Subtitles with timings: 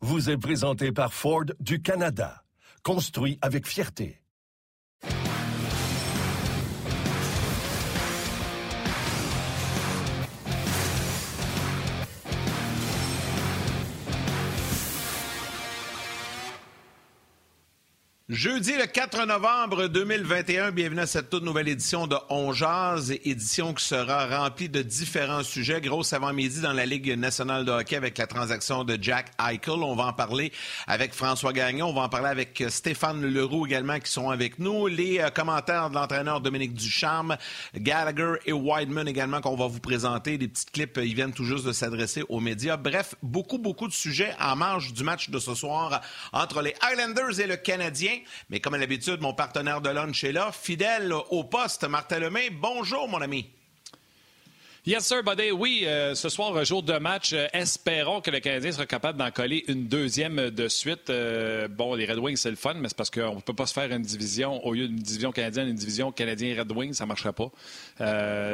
[0.00, 2.44] vous est présenté par Ford du Canada.
[2.82, 4.20] Construit avec fierté.
[18.28, 23.72] Jeudi le 4 novembre 2021, bienvenue à cette toute nouvelle édition de On Jazz, édition
[23.72, 25.80] qui sera remplie de différents sujets.
[25.80, 29.80] Grosse avant-midi dans la Ligue nationale de hockey avec la transaction de Jack Eichel.
[29.80, 30.50] On va en parler
[30.88, 34.88] avec François Gagnon, on va en parler avec Stéphane Leroux également qui sont avec nous.
[34.88, 37.36] Les euh, commentaires de l'entraîneur Dominique Ducharme,
[37.76, 40.36] Gallagher et Wideman également qu'on va vous présenter.
[40.36, 42.76] Des petites clips, ils viennent tout juste de s'adresser aux médias.
[42.76, 46.00] Bref, beaucoup, beaucoup de sujets en marge du match de ce soir
[46.32, 48.15] entre les Highlanders et le Canadien.
[48.50, 52.50] Mais comme à l'habitude, mon partenaire de lunch est là, fidèle au poste, Martin Lemay.
[52.50, 53.48] Bonjour, mon ami.
[54.88, 55.50] Yes, sir, buddy.
[55.50, 57.32] Oui, euh, ce soir, jour de match.
[57.32, 61.10] Euh, espérons que le Canadien sera capable d'en coller une deuxième de suite.
[61.10, 63.66] Euh, bon, les Red Wings, c'est le fun, mais c'est parce qu'on ne peut pas
[63.66, 67.08] se faire une division, au lieu d'une division canadienne, une division canadien-Red Wings, ça ne
[67.08, 67.50] marcherait pas.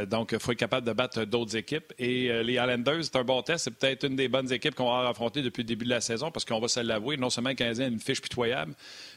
[0.06, 1.92] donc, il faut être capable de battre d'autres équipes.
[1.98, 3.64] Et les Islanders, c'est un bon test.
[3.64, 6.30] C'est peut-être une des bonnes équipes qu'on va affronter depuis le début de la saison,
[6.30, 8.72] parce qu'on va se l'avouer, non seulement le Canadien a une fiche pitoyable,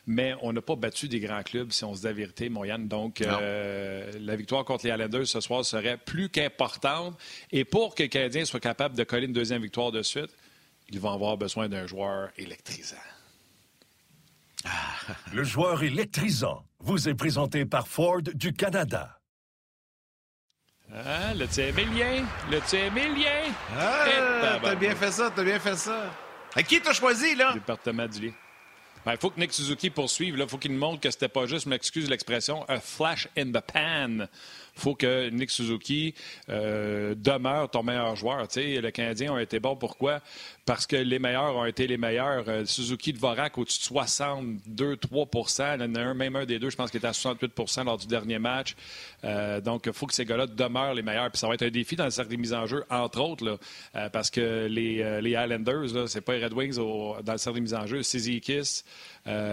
[0.08, 2.88] mais on n'a pas battu des grands clubs, si on se dit la vérité, Moyane.
[2.88, 7.18] Donc, la victoire contre les Islanders ce soir serait plus qu'importante.
[7.52, 10.30] Et pour que le Canadien soit capable de coller une deuxième victoire de suite,
[10.90, 12.96] ils vont avoir besoin d'un joueur électrisant.
[15.34, 19.20] Le joueur électrisant vous est présenté par Ford du Canada.
[20.94, 23.52] Ah, le tien Emilien, le tien Emilien.
[23.76, 24.06] Ah,
[24.62, 26.12] t'as bien fait ça, t'as bien fait ça.
[26.56, 27.54] À qui t'as choisi, là?
[27.54, 28.34] Département du lit.
[29.06, 30.36] Il ben, faut que Nick Suzuki poursuive.
[30.36, 34.28] Il faut qu'il montre que c'était pas juste, m'excuse l'expression, un flash in the pan
[34.76, 36.14] faut que Nick Suzuki
[36.50, 38.46] euh, demeure ton meilleur joueur.
[38.52, 39.76] sais, le Canadien ont été bons.
[39.76, 40.22] Pourquoi?
[40.66, 42.46] Parce que les meilleurs ont été les meilleurs.
[42.48, 46.58] Euh, Suzuki de Vorak au-dessus de 62-3 Il y en a un, même un des
[46.58, 48.76] deux, je pense qu'il était à 68% lors du dernier match.
[49.24, 51.30] Euh, donc, il faut que ces gars-là demeurent les meilleurs.
[51.30, 53.46] Puis ça va être un défi dans le cercle des mises en jeu, entre autres,
[53.46, 57.62] là, parce que les, les Islanders, c'est pas les Red Wings dans le cercle des
[57.62, 58.02] mises en jeu.
[58.04, 58.84] Sizikis,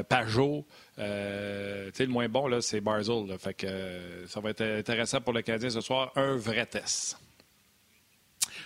[0.09, 0.65] Pajot,
[0.99, 3.37] euh, le moins bon, c'est Barzell.
[3.65, 6.12] Euh, ça va être intéressant pour le Canadien ce soir.
[6.17, 7.17] Un vrai test.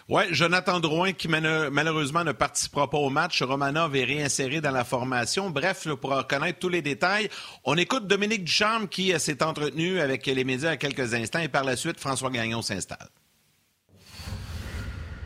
[0.09, 3.43] Oui, Jonathan Drouin qui malheureusement ne participera pas au match.
[3.43, 5.51] Romanov est réinséré dans la formation.
[5.51, 7.29] Bref, pour connaître tous les détails,
[7.65, 11.49] on écoute Dominique Ducharme qui euh, s'est entretenu avec les médias à quelques instants et
[11.49, 13.09] par la suite, François Gagnon s'installe.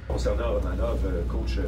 [0.08, 1.58] Concernant Romanov, euh, coach,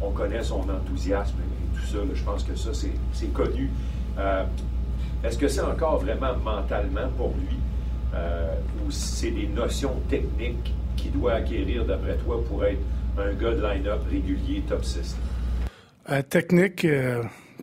[0.00, 1.98] on connaît son enthousiasme et tout ça.
[2.12, 3.70] je pense que ça, c'est connu.
[4.18, 4.44] Euh,
[5.22, 7.56] est-ce que c'est encore vraiment mentalement pour lui?
[8.14, 8.54] Euh,
[8.84, 12.80] ou c'est des notions techniques qu'il doit acquérir, d'après toi, pour être
[13.18, 15.16] un gars de line-up régulier top 6?
[16.10, 16.86] Euh, technique,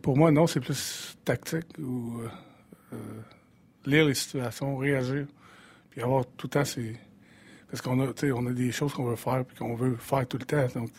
[0.02, 2.20] pour moi, non, c'est plus tactique ou
[3.86, 5.26] lire les situations, réagir,
[5.90, 6.94] puis avoir tout le temps c'est
[7.70, 10.38] Parce qu'on a, on a des choses qu'on veut faire puis qu'on veut faire tout
[10.38, 10.66] le temps.
[10.74, 10.90] Donc,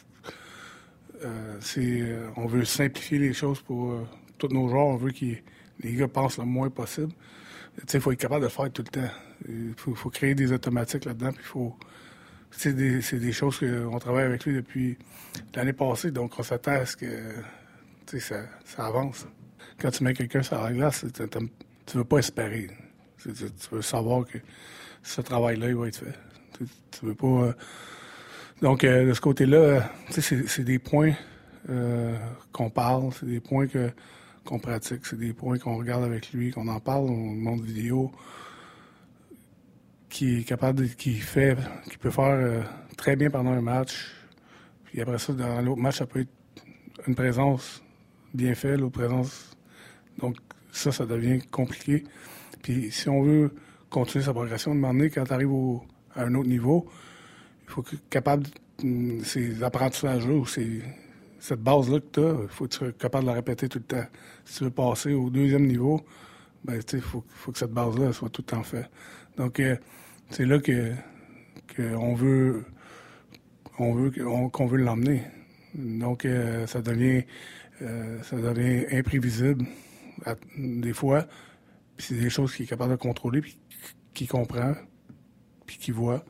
[2.38, 5.26] on veut simplifier les choses pour tous nos joueurs, on veut que
[5.84, 7.12] les gars pensent le moins possible.
[7.94, 9.14] Il faut être capable de faire tout le temps.
[9.48, 11.32] Il faut, créer des automatiques là-dedans.
[11.44, 11.76] Faut,
[12.52, 14.98] c'est des, des, choses qu'on travaille avec lui depuis
[15.56, 16.12] l'année passée.
[16.12, 17.08] Donc, on s'attend à ce que
[18.20, 18.36] ça,
[18.66, 19.26] ça, avance.
[19.80, 21.06] Quand tu mets quelqu'un sur la glace,
[21.86, 22.70] tu veux pas espérer.
[23.22, 23.30] Tu,
[23.72, 24.38] veux savoir que
[25.04, 26.20] ce travail-là, il va être fait.
[26.92, 27.28] Tu, veux pas.
[27.28, 27.54] Euh,
[28.62, 31.14] donc, euh, de ce côté-là, c'est des points
[31.70, 32.18] euh,
[32.52, 33.68] qu'on parle, c'est des points
[34.46, 35.06] qu'on pratique.
[35.06, 38.12] C'est des points qu'on regarde avec lui, qu'on en parle, on montre vidéo,
[40.12, 41.58] qui est capable, de, qui fait,
[41.90, 42.62] qui peut faire euh,
[42.98, 44.14] très bien pendant un match.
[44.84, 46.66] Puis après ça, dans l'autre match, ça peut être
[47.08, 47.82] une présence
[48.34, 49.58] bien faite, l'autre présence.
[50.20, 50.36] Donc
[50.72, 52.04] ça, ça devient compliqué.
[52.62, 53.56] Puis si on veut
[53.90, 55.80] continuer sa progression, demander quand tu arrives
[56.14, 56.88] à un autre niveau,
[57.64, 58.48] il faut être capable,
[58.84, 63.24] hum, ces apprentissages ou cette base-là que tu as, il faut que tu sois capable
[63.24, 64.06] de la répéter tout le temps.
[64.44, 66.02] Si tu veux passer au deuxième niveau,
[66.66, 68.90] ben, il faut, faut, que cette base-là soit tout le temps faite.
[69.38, 69.76] Donc, euh,
[70.32, 70.94] c'est là que,
[71.80, 72.66] on veut
[73.80, 74.12] veut
[74.50, 75.22] qu'on veut l'emmener.
[75.76, 76.28] Donc,
[76.68, 77.24] ça, devient,
[77.80, 79.66] ça devient imprévisible
[80.58, 81.28] des fois.
[81.98, 83.58] C'est des choses qu'il est capable de contrôler, puis
[84.14, 84.74] qu'il comprend,
[85.66, 86.26] puis qu'il voit.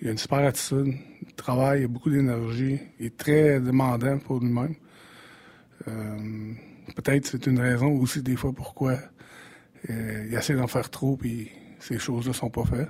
[0.00, 4.18] Il a une super attitude, il travaille, il a beaucoup d'énergie, il est très demandant
[4.18, 4.74] pour lui-même.
[6.96, 8.98] Peut-être c'est une raison aussi des fois pourquoi
[9.88, 11.50] il essaie d'en faire trop, puis
[11.86, 12.88] ces choses-là sont pas faites.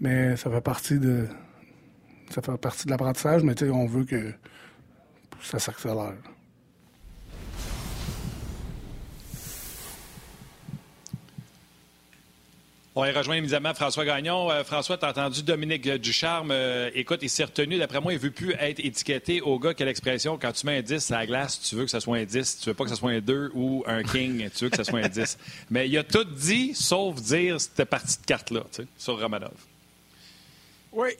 [0.00, 1.26] Mais ça fait partie de
[2.30, 4.32] ça fait partie de l'apprentissage, mais on veut que
[5.42, 6.14] ça s'accélère.
[12.96, 14.50] On va rejoindre évidemment François Gagnon.
[14.50, 16.50] Euh, François, tu as entendu Dominique Ducharme.
[16.50, 17.78] Euh, écoute, il s'est retenu.
[17.78, 19.74] D'après moi, il ne veut plus être étiqueté au gars.
[19.74, 20.36] Quelle expression?
[20.36, 22.58] Quand tu mets un 10 à la glace, tu veux que ce soit un 10.
[22.58, 24.50] Tu veux pas que ce soit un 2 ou un king.
[24.50, 25.38] tu veux que ce soit un 10.
[25.70, 28.62] Mais il a tout dit, sauf dire cette partie de carte-là,
[28.98, 29.52] sur Romanov.
[30.92, 31.10] Oui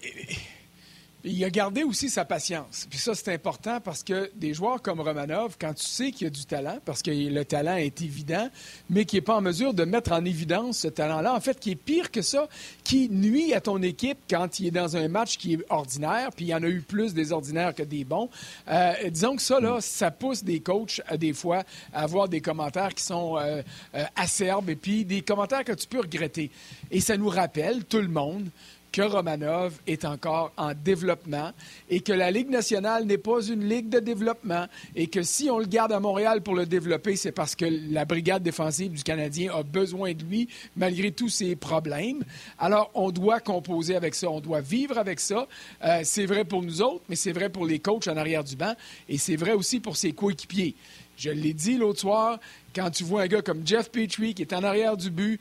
[1.25, 2.87] il a gardé aussi sa patience.
[2.88, 6.26] Puis ça, c'est important parce que des joueurs comme Romanov, quand tu sais qu'il y
[6.26, 8.49] a du talent, parce que le talent est évident,
[8.88, 11.72] mais qui n'est pas en mesure de mettre en évidence ce talent-là, en fait, qui
[11.72, 12.49] est pire que ça,
[12.84, 16.46] qui nuit à ton équipe quand il est dans un match qui est ordinaire, puis
[16.46, 18.31] il y en a eu plus des ordinaires que des bons.
[18.69, 22.40] Euh, disons que ça, là, ça pousse des coachs, à, des fois, à avoir des
[22.40, 23.62] commentaires qui sont euh,
[23.94, 26.50] euh, acerbes et puis des commentaires que tu peux regretter.
[26.90, 28.49] Et ça nous rappelle, tout le monde,
[28.92, 31.52] que Romanov est encore en développement
[31.88, 34.66] et que la Ligue nationale n'est pas une ligue de développement
[34.96, 38.04] et que si on le garde à Montréal pour le développer, c'est parce que la
[38.04, 42.25] brigade défensive du Canadien a besoin de lui malgré tous ses problèmes.
[42.58, 45.46] Alors, on doit composer avec ça, on doit vivre avec ça.
[45.84, 48.56] Euh, c'est vrai pour nous autres, mais c'est vrai pour les coachs en arrière du
[48.56, 48.75] banc
[49.08, 50.75] et c'est vrai aussi pour ses coéquipiers.
[51.16, 52.40] Je l'ai dit l'autre soir,
[52.75, 55.38] quand tu vois un gars comme Jeff Petrie qui est en arrière du but,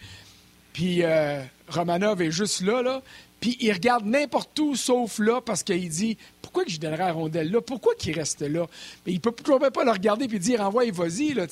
[0.74, 3.02] puis euh, Romanov est juste là, là,
[3.40, 7.12] puis il regarde n'importe où sauf là parce qu'il dit pourquoi que je donnerais à
[7.12, 7.62] rondelle là?
[7.62, 8.68] Pourquoi qu'il reste là?
[9.06, 11.46] Mais il peut peut pas le regarder puis dire envoie vas-y là,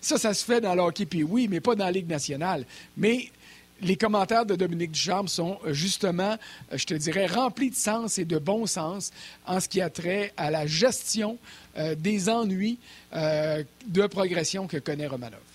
[0.00, 2.66] Ça ça se fait dans le hockey puis oui, mais pas dans la Ligue nationale.
[2.96, 3.30] Mais
[3.82, 6.36] les commentaires de Dominique Ducharme sont euh, justement,
[6.72, 9.10] euh, je te dirais, remplis de sens et de bon sens
[9.46, 11.38] en ce qui a trait à la gestion
[11.76, 12.78] euh, des ennuis
[13.12, 15.51] de progression que connaît Romanov.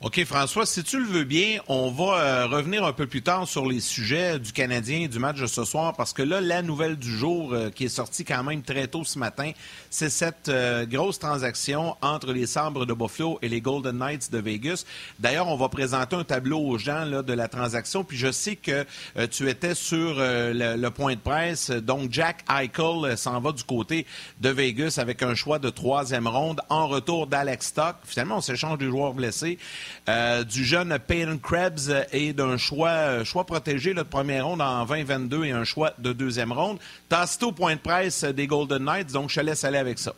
[0.00, 3.48] OK, François, si tu le veux bien, on va euh, revenir un peu plus tard
[3.48, 6.96] sur les sujets du Canadien du match de ce soir, parce que là, la nouvelle
[6.96, 9.52] du jour euh, qui est sortie quand même très tôt ce matin,
[9.88, 14.38] c'est cette euh, grosse transaction entre les Sabres de Buffalo et les Golden Knights de
[14.38, 14.84] Vegas.
[15.20, 18.56] D'ailleurs, on va présenter un tableau aux gens là, de la transaction, puis je sais
[18.56, 18.84] que
[19.30, 21.70] tu étais sur le, point de presse.
[21.70, 24.06] Donc, Jack Eichel s'en va du côté
[24.40, 27.96] de Vegas avec un choix de troisième ronde en retour d'Alex Stock.
[28.04, 29.58] Finalement, on s'échange des joueurs blessés.
[30.08, 34.84] Euh, du jeune Peyton Krebs et d'un choix, euh, choix protégé de première ronde en
[34.84, 36.78] 2022 et un choix de deuxième ronde.
[37.08, 40.14] T'as au point de presse des Golden Knights, donc je te laisse aller avec ça.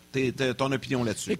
[0.57, 1.37] ton opinion là-dessus.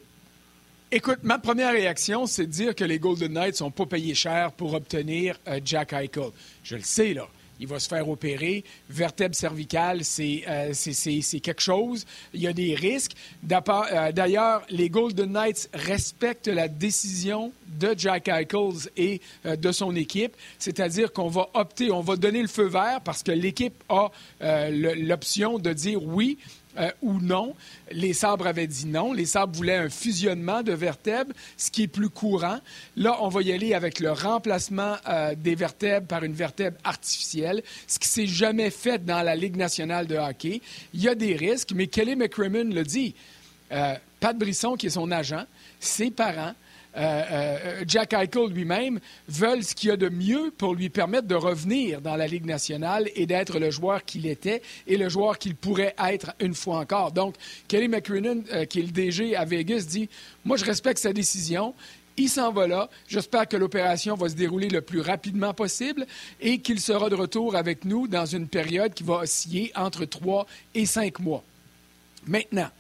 [0.93, 4.53] Écoute, ma première réaction, c'est de dire que les Golden Knights sont pas payés cher
[4.53, 6.31] pour obtenir euh, Jack Eichel.
[6.63, 7.27] Je le sais, là
[7.61, 8.65] il va se faire opérer.
[8.89, 12.07] Vertèbre cervicale, euh, c'est quelque chose.
[12.35, 13.13] Il y a des risques.
[13.51, 19.95] Euh, d'ailleurs, les Golden Knights respectent la décision de Jack Eichels et euh, de son
[19.95, 24.11] équipe, c'est-à-dire qu'on va opter, on va donner le feu vert parce que l'équipe a
[24.71, 26.39] l'option de dire oui,
[26.79, 27.55] euh, ou non.
[27.91, 29.13] Les sabres avaient dit non.
[29.13, 32.59] Les sabres voulaient un fusionnement de vertèbres, ce qui est plus courant.
[32.97, 37.63] Là, on va y aller avec le remplacement euh, des vertèbres par une vertèbre artificielle,
[37.87, 40.61] ce qui s'est jamais fait dans la Ligue nationale de hockey.
[40.93, 43.15] Il y a des risques, mais Kelly McCrimmon le dit.
[43.73, 45.45] Euh, Pat Brisson, qui est son agent,
[45.81, 46.53] ses parents,
[46.97, 51.27] euh, euh, Jack Eichel lui-même veulent ce qu'il y a de mieux pour lui permettre
[51.27, 55.39] de revenir dans la Ligue nationale et d'être le joueur qu'il était et le joueur
[55.39, 57.13] qu'il pourrait être une fois encore.
[57.13, 57.35] Donc,
[57.69, 60.09] Kelly McCrinnon, euh, qui est le DG à Vegas, dit
[60.45, 61.75] Moi, je respecte sa décision.
[62.17, 62.89] Il s'en va là.
[63.09, 66.07] J'espère que l'opération va se dérouler le plus rapidement possible
[66.41, 70.47] et qu'il sera de retour avec nous dans une période qui va osciller entre trois
[70.75, 71.45] et cinq mois.
[72.27, 72.71] Maintenant,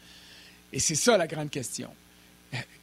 [0.72, 1.90] et c'est ça la grande question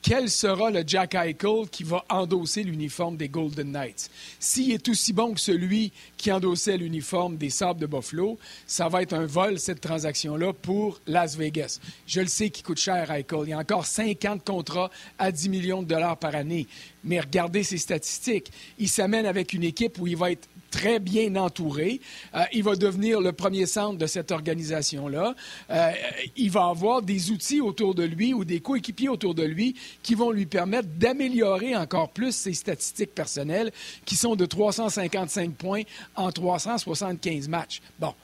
[0.04, 4.12] quel sera le Jack Eichel qui va endosser l'uniforme des Golden Knights?
[4.38, 9.02] S'il est aussi bon que celui qui endossait l'uniforme des Sabres de Buffalo, ça va
[9.02, 11.80] être un vol, cette transaction-là, pour Las Vegas.
[12.06, 13.40] Je le sais qu'il coûte cher, Eichel.
[13.44, 16.68] Il y a encore 50 contrats à 10 millions de dollars par année.
[17.06, 18.52] Mais regardez ses statistiques.
[18.80, 22.02] Il s'amène avec une équipe où il va être très bien entouré.
[22.34, 25.36] Euh, il va devenir le premier centre de cette organisation-là.
[25.70, 25.92] Euh,
[26.36, 30.16] il va avoir des outils autour de lui ou des coéquipiers autour de lui qui
[30.16, 33.72] vont lui permettre d'améliorer encore plus ses statistiques personnelles
[34.04, 35.84] qui sont de 355 points
[36.16, 37.80] en 375 matchs.
[38.00, 38.16] Bon,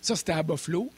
[0.00, 0.90] ça c'était à Buffalo.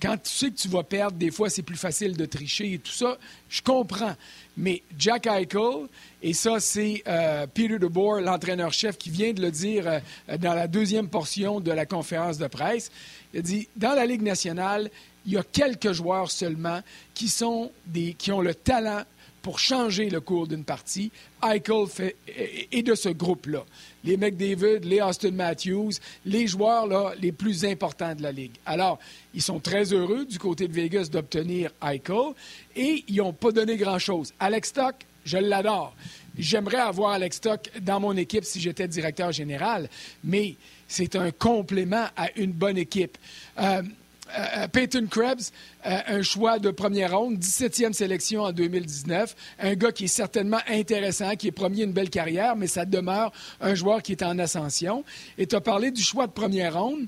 [0.00, 2.78] quand tu sais que tu vas perdre, des fois, c'est plus facile de tricher et
[2.78, 3.18] tout ça.
[3.50, 4.16] Je comprends.
[4.56, 5.86] Mais Jack Eichel,
[6.22, 10.66] et ça, c'est euh, Peter DeBoer, l'entraîneur-chef, qui vient de le dire euh, dans la
[10.66, 12.90] deuxième portion de la conférence de presse.
[13.34, 14.90] Il a dit dans la Ligue nationale,
[15.26, 16.80] il y a quelques joueurs seulement
[17.12, 19.02] qui, sont des, qui ont le talent
[19.46, 21.12] pour changer le cours d'une partie.
[21.40, 23.64] Eichel fait, est de ce groupe-là.
[24.02, 25.92] Les McDavid, les Austin Matthews,
[26.24, 28.54] les joueurs là, les plus importants de la Ligue.
[28.66, 28.98] Alors,
[29.34, 32.32] ils sont très heureux du côté de Vegas d'obtenir Eichel
[32.74, 34.34] et ils n'ont pas donné grand-chose.
[34.40, 35.94] Alex Stock, je l'adore.
[36.36, 39.88] J'aimerais avoir Alex Stock dans mon équipe si j'étais directeur général,
[40.24, 40.56] mais
[40.88, 43.16] c'est un complément à une bonne équipe.
[43.60, 43.82] Euh,
[44.28, 45.52] euh, euh, Peyton Krebs,
[45.86, 49.34] euh, un choix de première ronde, 17e sélection en 2019.
[49.60, 53.32] Un gars qui est certainement intéressant, qui est promis une belle carrière, mais ça demeure
[53.60, 55.04] un joueur qui est en ascension.
[55.38, 57.06] Et tu as parlé du choix de première ronde.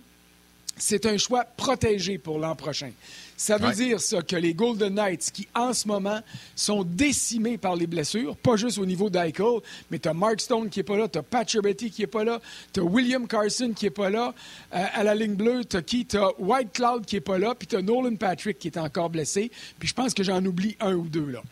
[0.77, 2.93] C'est un choix protégé pour l'an prochain.
[3.39, 6.21] Ça veut dire ça que les Golden Knights, qui en ce moment
[6.57, 9.61] sont décimés par les blessures, pas juste au niveau d'Eichel,
[9.93, 12.09] mais tu as Mark Stone qui n'est pas là, tu as Patcher Betty qui n'est
[12.09, 12.41] pas là,
[12.73, 14.35] tu as William Carson qui n'est pas là,
[14.75, 16.05] euh, à la ligne bleue, tu as qui?
[16.05, 18.77] Tu as White Cloud qui n'est pas là, puis tu as Nolan Patrick qui est
[18.77, 21.43] encore blessé, puis je pense que j'en oublie un ou deux là.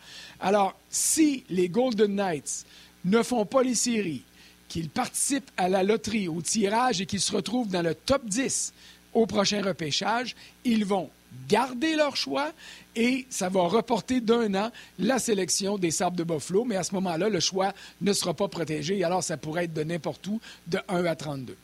[0.41, 2.65] Alors, si les Golden Knights
[3.05, 4.23] ne font pas les séries,
[4.67, 8.73] qu'ils participent à la loterie, au tirage et qu'ils se retrouvent dans le top 10
[9.13, 11.09] au prochain repêchage, ils vont
[11.47, 12.51] garder leur choix
[12.95, 16.65] et ça va reporter d'un an la sélection des Sables de Buffalo.
[16.65, 19.03] Mais à ce moment-là, le choix ne sera pas protégé.
[19.03, 21.55] Alors, ça pourrait être de n'importe où, de 1 à 32.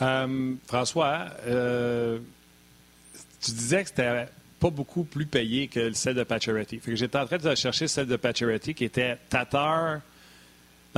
[0.00, 2.18] Euh, François, euh,
[3.40, 4.26] tu disais que c'était
[4.60, 6.80] pas beaucoup plus payé que celle de Pacioretty.
[6.86, 10.00] J'étais en train de chercher celle de Pacioretty qui était Tatar,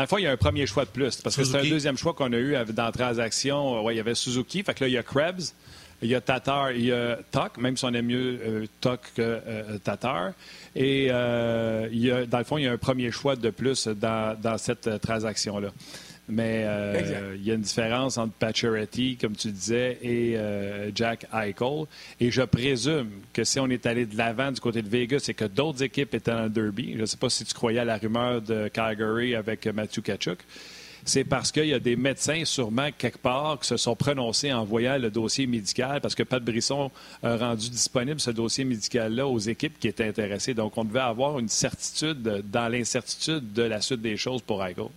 [0.01, 1.21] dans le fond, il y a un premier choix de plus.
[1.21, 3.85] Parce que c'est un deuxième choix qu'on a eu dans la transaction.
[3.85, 4.63] Ouais, il y avait Suzuki.
[4.63, 5.53] Fait que là, il y a Krebs.
[6.01, 9.01] Il y a Tatar, il y a Tuck, même si on aime mieux euh, Tuck
[9.15, 10.33] que euh, Tatar.
[10.75, 13.51] Et euh, il y a, dans le fond, il y a un premier choix de
[13.51, 15.69] plus dans, dans cette transaction-là.
[16.31, 21.27] Mais euh, il y a une différence entre Pacioretty, comme tu disais, et euh, Jack
[21.33, 21.87] Eichel.
[22.21, 25.35] Et je présume que si on est allé de l'avant du côté de Vegas et
[25.35, 27.85] que d'autres équipes étaient dans le derby, je ne sais pas si tu croyais à
[27.85, 30.39] la rumeur de Calgary avec Matthew Kachuk,
[31.05, 34.65] c'est parce qu'il y a des médecins, sûrement, quelque part, qui se sont prononcés en
[34.65, 36.91] voyant le dossier médical, parce que Pat Brisson
[37.23, 40.55] a rendu disponible ce dossier médical-là aux équipes qui étaient intéressées.
[40.55, 44.89] Donc, on devait avoir une certitude dans l'incertitude de la suite des choses pour Eichel.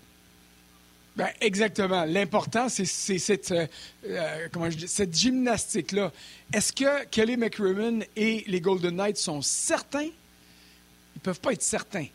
[1.16, 2.06] Ben, exactement.
[2.06, 3.68] L'important, c'est cette, euh,
[4.08, 6.12] euh, cette gymnastique-là.
[6.52, 10.10] Est-ce que Kelly McCrimmon et les Golden Knights sont certains?
[10.10, 12.08] Ils ne peuvent pas être certains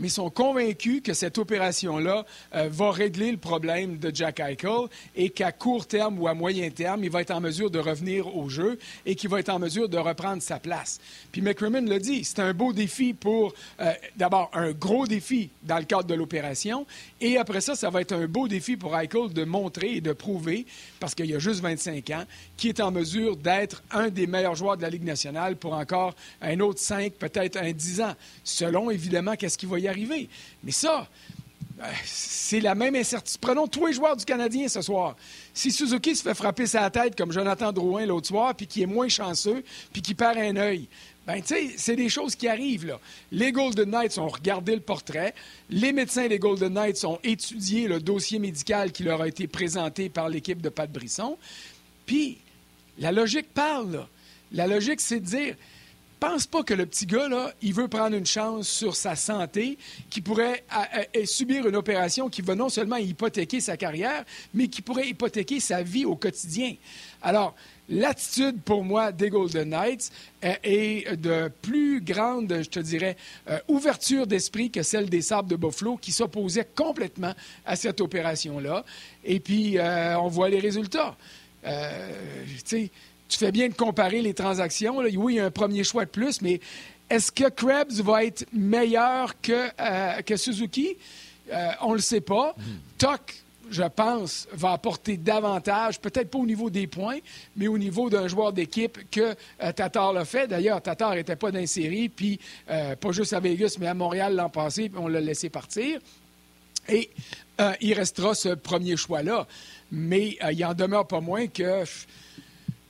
[0.00, 5.30] mais sont convaincus que cette opération-là euh, va régler le problème de Jack Eichel et
[5.30, 8.48] qu'à court terme ou à moyen terme, il va être en mesure de revenir au
[8.48, 10.98] jeu et qu'il va être en mesure de reprendre sa place.
[11.30, 15.78] Puis McCrimmon l'a dit, c'est un beau défi pour, euh, d'abord, un gros défi dans
[15.78, 16.86] le cadre de l'opération
[17.20, 20.12] et après ça, ça va être un beau défi pour Eichel de montrer et de
[20.12, 20.66] prouver,
[20.98, 22.24] parce qu'il y a juste 25 ans,
[22.56, 26.14] qu'il est en mesure d'être un des meilleurs joueurs de la Ligue nationale pour encore
[26.40, 28.14] un autre 5, peut-être un 10 ans,
[28.44, 30.28] selon évidemment qu'est-ce qu'il va y arriver.
[30.64, 31.08] Mais ça,
[31.80, 33.40] euh, c'est la même incertitude.
[33.40, 35.16] Prenons tous les joueurs du Canadien ce soir.
[35.54, 38.86] Si Suzuki se fait frapper sa tête comme Jonathan Drouin l'autre soir, puis qui est
[38.86, 40.88] moins chanceux, puis qui perd un œil,
[41.26, 42.98] ben, tu sais, c'est des choses qui arrivent, là.
[43.30, 45.34] Les Golden Knights ont regardé le portrait.
[45.68, 50.08] Les médecins des Golden Knights ont étudié le dossier médical qui leur a été présenté
[50.08, 51.36] par l'équipe de Pat Brisson.
[52.04, 52.38] Puis,
[52.98, 54.08] la logique parle, là.
[54.52, 55.54] La logique, c'est de dire
[56.20, 59.78] pense pas que le petit gars, là, il veut prendre une chance sur sa santé,
[60.10, 60.64] qui pourrait
[61.24, 64.24] subir une opération qui va non seulement hypothéquer sa carrière,
[64.54, 66.74] mais qui pourrait hypothéquer sa vie au quotidien.
[67.22, 67.54] Alors,
[67.90, 70.10] l'attitude pour moi des Golden Knights
[70.44, 73.16] euh, est de plus grande, je te dirais,
[73.48, 77.34] euh, ouverture d'esprit que celle des Sables de Buffalo qui s'opposaient complètement
[77.66, 78.84] à cette opération-là.
[79.24, 81.16] Et puis, euh, on voit les résultats.
[81.62, 81.68] tu
[82.64, 82.90] sais,
[83.30, 84.98] tu fais bien de comparer les transactions.
[84.98, 86.60] Oui, il y a un premier choix de plus, mais
[87.08, 90.96] est-ce que Krebs va être meilleur que, euh, que Suzuki?
[91.52, 92.54] Euh, on ne le sait pas.
[92.56, 92.62] Mm.
[92.98, 93.34] Tuck,
[93.70, 97.18] je pense, va apporter davantage, peut-être pas au niveau des points,
[97.56, 100.48] mais au niveau d'un joueur d'équipe que euh, Tatar l'a fait.
[100.48, 104.48] D'ailleurs, Tatar n'était pas dans série, puis pas juste à Vegas, mais à Montréal l'an
[104.48, 106.00] passé, puis on l'a laissé partir.
[106.88, 107.10] Et
[107.80, 109.46] il restera ce premier choix-là.
[109.92, 111.84] Mais il en demeure pas moins que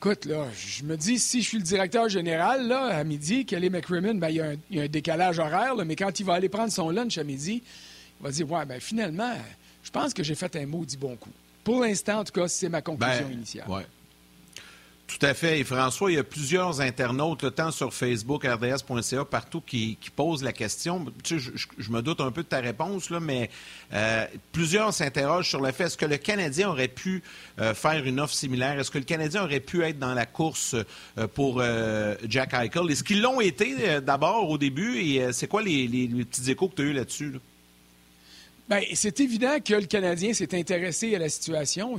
[0.03, 3.69] Écoute, là, je me dis, si je suis le directeur général, là, à midi, Kelly
[3.69, 4.37] McCrimmon, ben, il,
[4.71, 7.63] y a un, décalage horaire, mais quand il va aller prendre son lunch à midi,
[8.19, 9.35] il va dire, ouais, ben, finalement,
[9.83, 11.29] je pense que j'ai fait un maudit bon coup.
[11.63, 13.69] Pour l'instant, en tout cas, c'est ma conclusion ben, initiale.
[13.69, 13.85] Ouais.
[15.11, 15.59] Tout à fait.
[15.59, 20.53] Et François, il y a plusieurs internautes, tant sur Facebook, rds.ca, partout, qui, posent la
[20.53, 21.05] question.
[21.25, 23.51] Tu sais, je, me doute un peu de ta réponse, là, mais
[23.93, 27.25] euh, plusieurs s'interrogent sur le fait est-ce que le Canadien aurait pu
[27.59, 28.79] euh, faire une offre similaire?
[28.79, 30.77] Est-ce que le Canadien aurait pu être dans la course
[31.19, 31.61] euh, pour
[32.29, 32.91] Jack Eichel?
[32.91, 34.99] Est-ce qu'ils l'ont été d'abord au début?
[34.99, 35.89] Et c'est quoi les,
[36.25, 37.33] petits échos que tu as eu là-dessus?
[37.33, 37.39] là?
[37.39, 37.50] dessus
[38.71, 41.97] Bien, c'est évident que le Canadien s'est intéressé à la situation.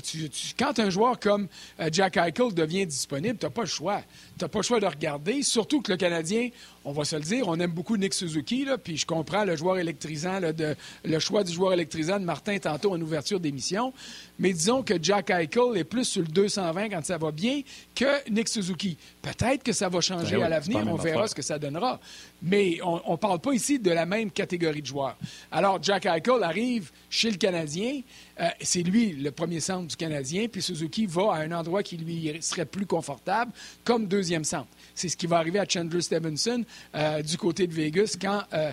[0.57, 1.49] quand un joueur comme
[1.81, 4.01] euh, Jack Eichel devient disponible, tu pas le choix.
[4.37, 6.47] Tu n'as pas le choix de regarder, surtout que le Canadien,
[6.83, 9.55] on va se le dire, on aime beaucoup Nick Suzuki, là, puis je comprends le
[9.55, 13.93] joueur électrisant, de, le choix du joueur électrisant de Martin tantôt en ouverture d'émission.
[14.39, 17.61] Mais disons que Jack Eichel est plus sur le 220 quand ça va bien
[17.93, 18.97] que Nick Suzuki.
[19.21, 21.99] Peut-être que ça va changer ben à l'avenir, on verra ce que ça donnera.
[22.41, 25.17] Mais on ne parle pas ici de la même catégorie de joueurs.
[25.51, 28.01] Alors, Jack Eichel arrive chez le Canadien.
[28.39, 31.97] Euh, c'est lui le premier centre du Canadien, puis Suzuki va à un endroit qui
[31.97, 33.51] lui serait plus confortable
[33.83, 34.67] comme deuxième centre.
[34.95, 36.63] C'est ce qui va arriver à Chandler Stevenson
[36.95, 38.71] euh, du côté de Vegas quand euh,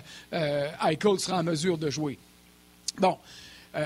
[0.87, 2.17] Eichel sera en mesure de jouer.
[2.97, 3.17] Bon.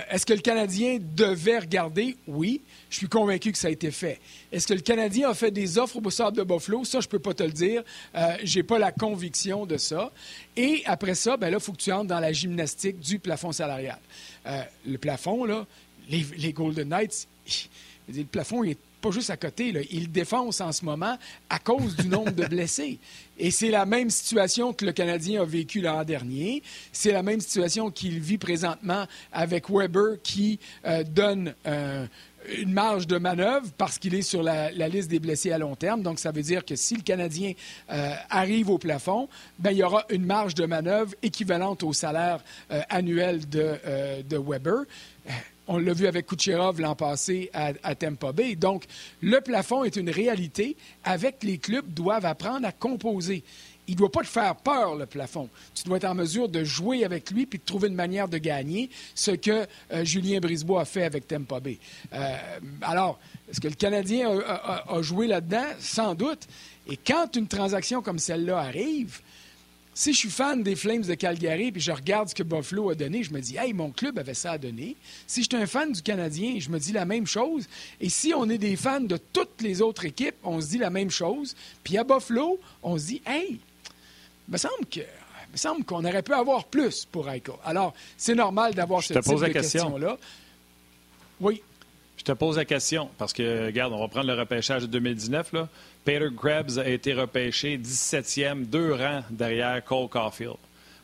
[0.10, 2.16] Est-ce que le Canadien devait regarder?
[2.26, 2.62] Oui.
[2.90, 4.22] Je suis convaincu que ça a été fait.
[4.50, 6.86] Est-ce que le Canadien a fait des offres au Sable de Buffalo?
[6.86, 7.84] Ça, je ne peux pas te le dire.
[8.16, 10.10] je n'ai pas la conviction de ça.
[10.56, 13.52] Et après ça, ben là, il faut que tu entres dans la gymnastique du plafond
[13.52, 14.00] salarial.
[14.46, 15.68] le plafond, là,
[16.10, 17.28] les, Golden Knights,
[18.08, 19.74] le plafond n'est pas juste à côté.
[19.74, 19.82] Là.
[19.92, 21.18] Ils défoncent en ce moment
[21.50, 23.00] à cause du nombre de blessés.
[23.38, 26.64] Et c'est la même situation que le Canadien a vécu l'an dernier.
[26.94, 32.06] C'est la même situation qu'il vit présentement avec Weber qui euh, donne euh,
[32.58, 36.02] une marge de manœuvre parce qu'il est sur la, liste des blessés à long terme.
[36.02, 37.54] Donc, ça veut dire que si le Canadien
[37.92, 39.28] euh, arrive au plafond,
[39.60, 42.40] ben, il y aura une marge de manœuvre équivalente au salaire
[42.90, 44.84] annuel de Weber.
[45.68, 48.56] On l'a vu avec Kucherov l'an passé à, Tampa Bay.
[48.56, 48.84] Donc,
[49.22, 53.44] le plafond est une réalité avec les clubs doivent apprendre à composer.
[53.88, 55.50] Il ne doit pas te faire peur, le plafond.
[55.74, 58.38] Tu dois être en mesure de jouer avec lui puis de trouver une manière de
[58.38, 61.80] gagner, ce que euh, Julien Brisebois a fait avec Tampa Bay.
[62.14, 62.38] Euh,
[62.82, 65.66] alors, est-ce que le Canadien a joué là-dedans?
[65.80, 66.48] Sans doute.
[66.88, 69.22] Et quand une transaction comme celle-là arrive,
[69.94, 72.96] si je suis fan des Flames de Calgary puis je regarde ce que Buffalo a
[72.96, 74.96] donné, je me dis, hey, mon club avait ça à donner.
[75.28, 77.68] Si je suis un fan du Canadien, je me dis la même chose.
[78.02, 80.90] Et si on est des fans de toutes les autres équipes, on se dit la
[80.90, 81.56] même chose.
[81.84, 83.60] Puis à Buffalo, on se dit, hey,
[84.48, 85.02] il me semble que.
[85.52, 87.56] me semble qu'on aurait pu avoir plus pour Eichel.
[87.64, 90.18] Alors, c'est normal d'avoir cette type de question-là.
[91.40, 91.62] Oui.
[92.18, 95.54] Je te pose la question parce que, regarde, on va prendre le repêchage de 2019.
[95.54, 95.70] Là.
[96.04, 100.58] Peter Krebs a été repêché 17e, deux rangs derrière Cole Caulfield.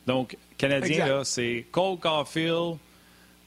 [0.06, 2.78] Donc, Canadien, là, c'est Cole Caulfield,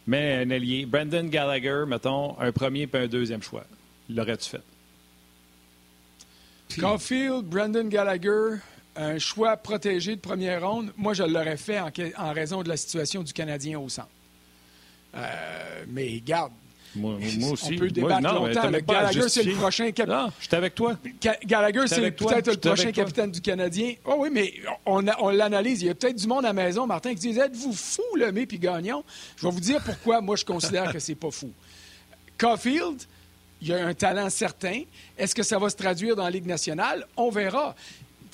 [0.07, 0.87] mais un allié.
[0.87, 3.65] Brendan Gallagher, mettons, un premier puis un deuxième choix.
[4.09, 4.62] L'aurais-tu fait?
[6.81, 8.57] Caulfield, Brendan Gallagher,
[8.97, 13.23] un choix protégé de première ronde, moi, je l'aurais fait en, raison de la situation
[13.23, 14.09] du Canadien au centre.
[15.15, 16.53] Euh, mais garde,
[16.95, 17.15] moi,
[17.53, 17.75] aussi.
[17.75, 18.71] On peut débattre moi, non, longtemps.
[18.71, 20.23] Gallagher, c'est le prochain capitaine.
[20.25, 20.97] Non, j'étais avec toi.
[21.45, 23.95] Gallagher, c'est peut-être le prochain capitaine du Canadien.
[24.05, 24.53] Oh oui, mais
[24.87, 25.83] on, on l'analyse.
[25.83, 28.33] Il y a peut-être du monde à la maison, Martin, qui dit Êtes-vous fou, le
[28.33, 29.05] mais puis Gagnon
[29.37, 31.51] Je vais vous dire pourquoi moi je considère que c'est pas fou.
[32.39, 33.03] Caulfield,
[33.61, 34.83] il a un talent certain.
[35.17, 37.07] Est-ce que ça va se traduire dans la Ligue nationale?
[37.17, 37.75] On verra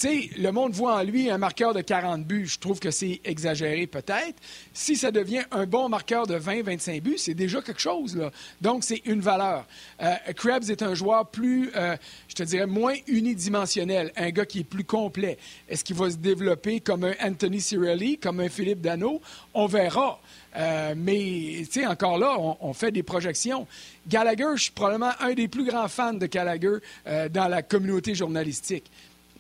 [0.05, 2.47] le monde voit en lui un marqueur de 40 buts.
[2.47, 4.37] Je trouve que c'est exagéré peut-être.
[4.73, 8.19] Si ça devient un bon marqueur de 20-25 buts, c'est déjà quelque chose.
[8.61, 9.67] Donc, c'est une valeur.
[10.01, 11.97] Euh, Krebs est un joueur plus, euh,
[12.29, 15.39] je te dirais, moins unidimensionnel, un gars qui est plus complet.
[15.69, 19.21] Est-ce qu'il va se développer comme un Anthony Cirelli, comme un Philippe Dano?
[19.55, 20.21] On verra.
[20.57, 23.67] Euh, mais, tu encore là, on, fait des projections.
[24.07, 26.79] Gallagher, je suis probablement un des plus grands fans de Gallagher
[27.31, 28.91] dans la communauté journalistique.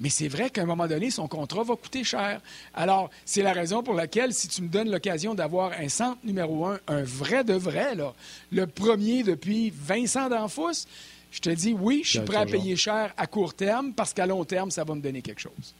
[0.00, 2.40] Mais c'est vrai qu'à un moment donné, son contrat va coûter cher.
[2.74, 6.66] Alors, c'est la raison pour laquelle, si tu me donnes l'occasion d'avoir un centre numéro
[6.66, 8.14] un, un vrai de vrai, là,
[8.52, 10.86] le premier depuis Vincent D'Anfous,
[11.30, 14.26] je te dis oui, je suis prêt à payer cher à court terme parce qu'à
[14.26, 15.74] long terme, ça va me donner quelque chose.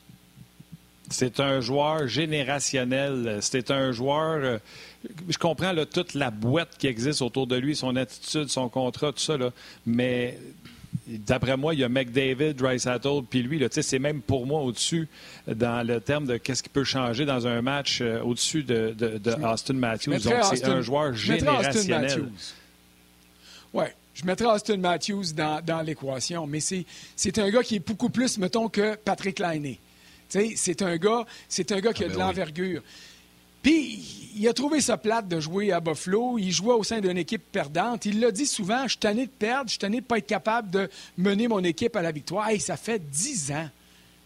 [1.11, 3.39] C'est un joueur générationnel.
[3.41, 4.45] C'est un joueur.
[4.45, 4.59] Euh,
[5.29, 9.21] je comprends toute la boîte qui existe autour de lui, son attitude, son contrat, tout
[9.21, 9.37] ça.
[9.39, 9.51] Là,
[9.87, 10.39] mais
[11.07, 15.09] D'après moi, il y a McDavid, Dreisaitl, puis lui, c'est même pour moi au-dessus
[15.47, 18.95] dans le terme de qu'est-ce qui peut changer dans un match euh, au-dessus de,
[19.43, 20.19] Austin Matthews.
[20.19, 22.31] Donc, c'est un joueur générationnel.
[23.73, 28.37] Oui, je mettrais Austin Matthews dans, l'équation, mais c'est un gars qui est beaucoup plus,
[28.39, 29.77] mettons, que Patrick Laine.
[30.29, 32.83] C'est un gars, c'est un gars qui a ah, de ben l'envergure.
[33.71, 36.39] Il a trouvé ça plate de jouer à Buffalo.
[36.39, 38.07] Il jouait au sein d'une équipe perdante.
[38.07, 40.71] Il l'a dit souvent, je suis de perdre, je suis tanné de pas être capable
[40.71, 42.49] de mener mon équipe à la victoire.
[42.49, 43.69] Hey, ça fait dix ans,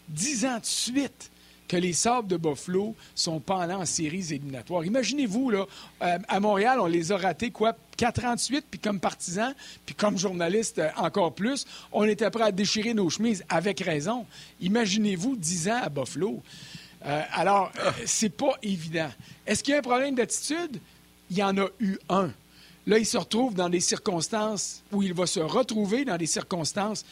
[0.07, 1.31] dix ans de suite
[1.67, 4.85] que les Sabres de Buffalo sont allés en séries éliminatoires.
[4.85, 5.65] Imaginez-vous, là,
[6.03, 9.55] euh, à Montréal, on les a ratés, quoi, 4 ans de suite, puis comme partisans,
[9.85, 14.25] puis comme journalistes euh, encore plus, on était prêts à déchirer nos chemises, avec raison.
[14.61, 16.43] Imaginez-vous 10 ans à Buffalo.
[17.05, 17.71] Euh, alors,
[18.05, 19.09] c'est pas évident.
[19.45, 20.79] Est-ce qu'il y a un problème d'attitude?
[21.29, 22.31] Il y en a eu un.
[22.85, 27.05] Là, il se retrouve dans des circonstances où il va se retrouver dans des circonstances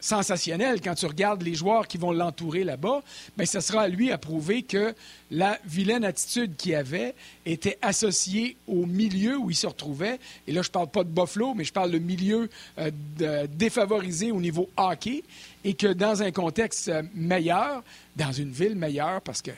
[0.00, 3.02] sensationnel quand tu regardes les joueurs qui vont l'entourer là-bas,
[3.36, 4.94] bien, ce sera à lui à prouver que
[5.30, 10.20] la vilaine attitude qu'il avait était associée au milieu où il se retrouvait.
[10.46, 14.30] Et là, je ne parle pas de Buffalo, mais je parle de milieu euh, défavorisé
[14.30, 15.24] au niveau hockey
[15.66, 17.82] et que dans un contexte meilleur,
[18.14, 19.50] dans une ville meilleure, parce que,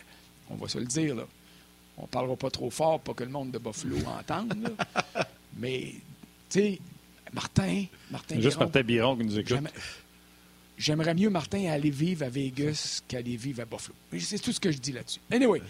[0.48, 1.24] on va se le dire, là,
[1.98, 4.54] on ne parlera pas trop fort pour que le monde de Buffalo entende,
[5.58, 5.92] mais,
[6.48, 6.78] tu sais,
[7.34, 9.58] Martin, Martin Juste Martin Biron qui nous écoute
[10.78, 13.94] j'aimerais mieux, Martin, aller vivre à Vegas qu'aller vivre à Buffalo.
[14.18, 15.20] C'est tout ce que je dis là-dessus.
[15.30, 15.60] Anyway,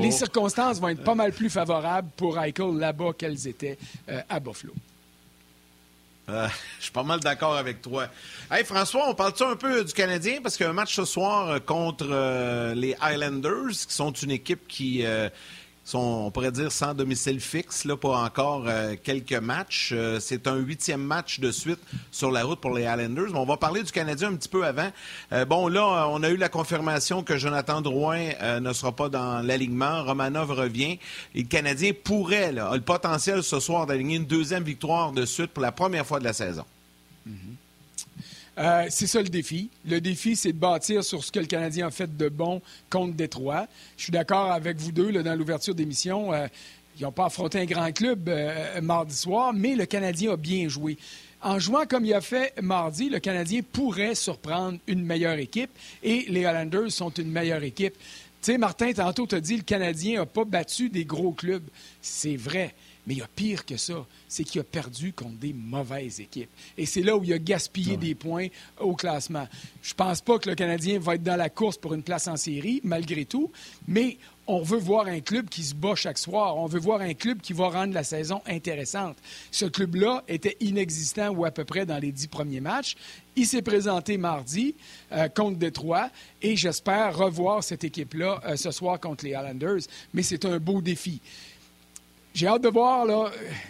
[0.00, 3.78] les circonstances vont être pas mal plus favorables pour Eichel là-bas qu'elles étaient
[4.10, 4.74] euh, à Buffalo.
[6.28, 8.08] Euh, je suis pas mal d'accord avec toi.
[8.50, 10.40] Hey François, on parle-tu un peu du Canadien?
[10.42, 12.06] Parce qu'il y a un match ce soir euh, contre
[12.74, 15.04] les Highlanders, qui sont une équipe qui
[15.94, 19.90] on pourrait dire, sans domicile fixe là, pour encore euh, quelques matchs.
[19.92, 23.34] Euh, c'est un huitième match de suite sur la route pour les Islanders.
[23.34, 24.90] on va parler du Canadien un petit peu avant.
[25.32, 29.40] Euh, bon, là, on a eu la confirmation que Jonathan Drouin ne sera pas dans
[29.40, 30.04] l'alignement.
[30.04, 30.98] Romanov revient.
[31.34, 35.52] Et le Canadien pourrait, a le potentiel ce soir d'aligner une deuxième victoire de suite
[35.52, 36.64] pour la première fois de la saison.
[37.28, 37.67] Mm-hmm.
[38.58, 39.70] Euh, c'est ça le défi.
[39.86, 43.14] Le défi, c'est de bâtir sur ce que le Canadien a fait de bon contre
[43.14, 43.68] Détroit.
[43.96, 46.32] Je suis d'accord avec vous deux dans l'ouverture d'émission.
[46.32, 46.48] Euh,
[46.98, 50.68] ils n'ont pas affronté un grand club euh, mardi soir, mais le Canadien a bien
[50.68, 50.98] joué.
[51.40, 55.70] En jouant comme il a fait mardi, le Canadien pourrait surprendre une meilleure équipe
[56.02, 57.94] et les Highlanders sont une meilleure équipe.
[58.42, 61.62] Tu sais, Martin, tantôt, tu as dit le Canadien n'a pas battu des gros clubs.
[62.02, 62.74] C'est vrai.
[63.08, 66.50] Mais il y a pire que ça, c'est qu'il a perdu contre des mauvaises équipes.
[66.76, 69.48] Et c'est là où il a gaspillé des points au classement.
[69.80, 72.36] Je pense pas que le Canadien va être dans la course pour une place en
[72.36, 73.50] série, malgré tout,
[73.86, 76.58] mais on veut voir un club qui se bat chaque soir.
[76.58, 79.16] On veut voir un club qui va rendre la saison intéressante.
[79.50, 82.94] Ce club-là était inexistant ou à peu près dans les dix premiers matchs.
[83.36, 84.74] Il s'est présenté mardi
[85.12, 86.10] euh, contre Détroit
[86.42, 89.80] et j'espère revoir cette équipe-là euh, ce soir contre les Islanders.
[90.12, 91.22] Mais c'est un beau défi.
[92.38, 93.04] J'ai hâte de voir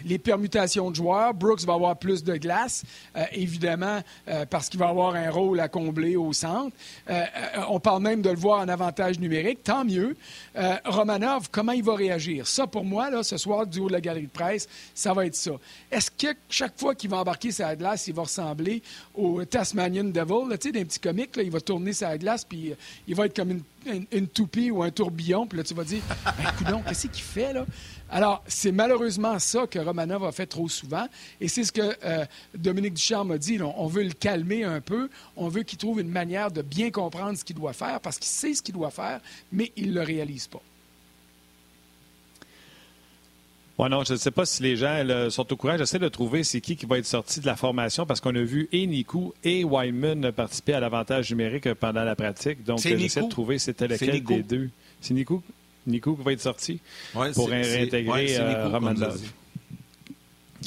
[0.05, 1.33] les permutations de joueurs.
[1.33, 2.83] Brooks va avoir plus de glace,
[3.15, 6.75] euh, évidemment, euh, parce qu'il va avoir un rôle à combler au centre.
[7.09, 7.25] Euh,
[7.67, 10.15] on parle même de le voir en avantage numérique, tant mieux.
[10.85, 12.45] Romanov, comment il va réagir?
[12.45, 15.35] Ça, pour moi, ce soir, du haut de la galerie de presse, ça va être
[15.35, 15.53] ça.
[15.89, 18.83] Est-ce que chaque fois qu'il va embarquer sa glace, il va ressembler
[19.15, 22.73] au Tasmanian Devil, tu sais, d'un petit comique, là, il va tourner sa glace, puis
[23.07, 26.01] il va être comme une, toupie ou un tourbillon, puis là, tu vas dire,
[26.65, 27.65] ben, qu'est-ce qu'il fait, là?
[28.11, 31.07] Alors, c'est malheureusement ça que Romanov a fait trop souvent.
[31.39, 33.59] Et c'est ce que euh, Dominique Ducharme a dit.
[33.61, 35.09] On veut le calmer un peu.
[35.35, 38.29] On veut qu'il trouve une manière de bien comprendre ce qu'il doit faire parce qu'il
[38.29, 39.19] sait ce qu'il doit faire,
[39.51, 40.61] mais il ne le réalise pas.
[43.77, 45.77] Oui, non, je ne sais pas si les gens sont au courant.
[45.77, 48.41] J'essaie de trouver c'est qui qui va être sorti de la formation parce qu'on a
[48.41, 52.63] vu et Nikou et Wyman participer à l'avantage numérique pendant la pratique.
[52.65, 54.69] Donc, j'essaie de trouver c'était lequel des deux.
[54.99, 55.41] C'est Nikou?
[55.87, 56.79] Nico qui va être sorti
[57.33, 59.19] pour réintégrer euh, Romanov.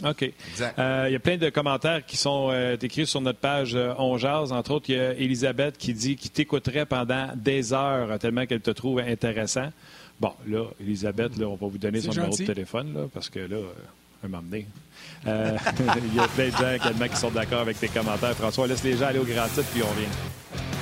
[0.04, 0.32] OK.
[0.78, 4.14] Euh, il y a plein de commentaires qui sont euh, écrits sur notre page On
[4.14, 8.62] Entre autres, il y a Elisabeth qui dit qu'il t'écouterait pendant des heures tellement qu'elle
[8.62, 9.70] te trouve intéressant.
[10.18, 13.40] Bon, là, Elisabeth, là, on va vous donner son numéro de téléphone là, parce que
[13.40, 13.58] là,
[14.24, 14.42] elle m'a
[15.24, 18.34] il y a plein de gens qui sont d'accord avec tes commentaires.
[18.34, 20.81] François, laisse les gens aller au grand titre puis on revient.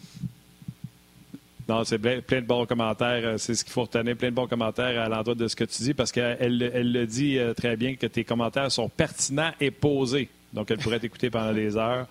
[1.85, 3.21] C'est plein, de bons commentaires.
[3.23, 4.15] Euh, c'est ce qu'il faut retenir.
[4.15, 7.05] Plein de bons commentaires à l'endroit de ce que tu dis parce qu'elle elle le
[7.05, 10.29] dit euh, très bien que tes commentaires sont pertinents et posés.
[10.53, 12.07] Donc, elle pourrait t'écouter pendant des heures.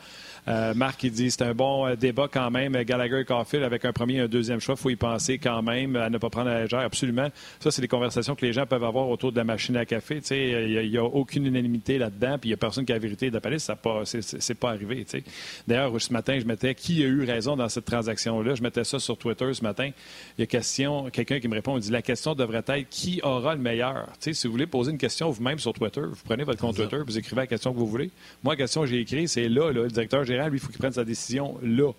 [0.48, 2.72] Euh, Marc, il dit c'est un bon euh, débat quand même.
[2.84, 5.62] Gallagher et Caulfield avec un premier et un deuxième choix, il faut y penser quand
[5.62, 6.80] même, à ne pas prendre à la légère.
[6.80, 7.28] Absolument.
[7.60, 10.20] Ça, c'est des conversations que les gens peuvent avoir autour de la machine à café.
[10.30, 13.28] Il n'y a, aucune unanimité là-dedans, puis il n'y a personne qui a la vérité
[13.28, 13.64] de la palisse.
[13.64, 15.06] Ça pas, c'est, pas arrivé.
[15.66, 18.54] D'ailleurs, ce matin, je mettais qui a eu raison dans cette transaction-là?
[18.54, 19.90] Je mettais ça sur Twitter ce matin.
[20.38, 23.20] Il y a question, quelqu'un qui me répond, il dit la question devrait être qui
[23.22, 24.06] aura le meilleur?
[24.20, 27.18] si vous voulez poser une question vous-même sur Twitter, vous prenez votre compte Twitter, vous
[27.18, 28.10] écrivez la question que vous voulez.
[28.42, 30.92] Moi, la question que j'ai écrite, c'est là, le directeur lui, il faut qu'il prenne
[30.92, 31.92] sa décision là.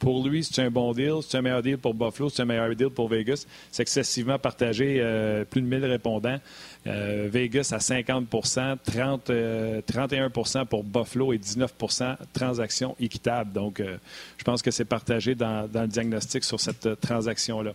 [0.00, 2.74] Pour lui, c'est un bon deal, c'est un meilleur deal pour Buffalo, c'est un meilleur
[2.74, 3.44] deal pour Vegas.
[3.70, 6.38] C'est excessivement partagé, euh, plus de 1000 répondants.
[6.86, 11.74] Euh, Vegas à 50 30, 31% pour Buffalo et 19
[12.32, 13.52] transactions équitables.
[13.52, 13.98] Donc, euh,
[14.38, 17.72] je pense que c'est partagé dans, le diagnostic sur cette transaction-là.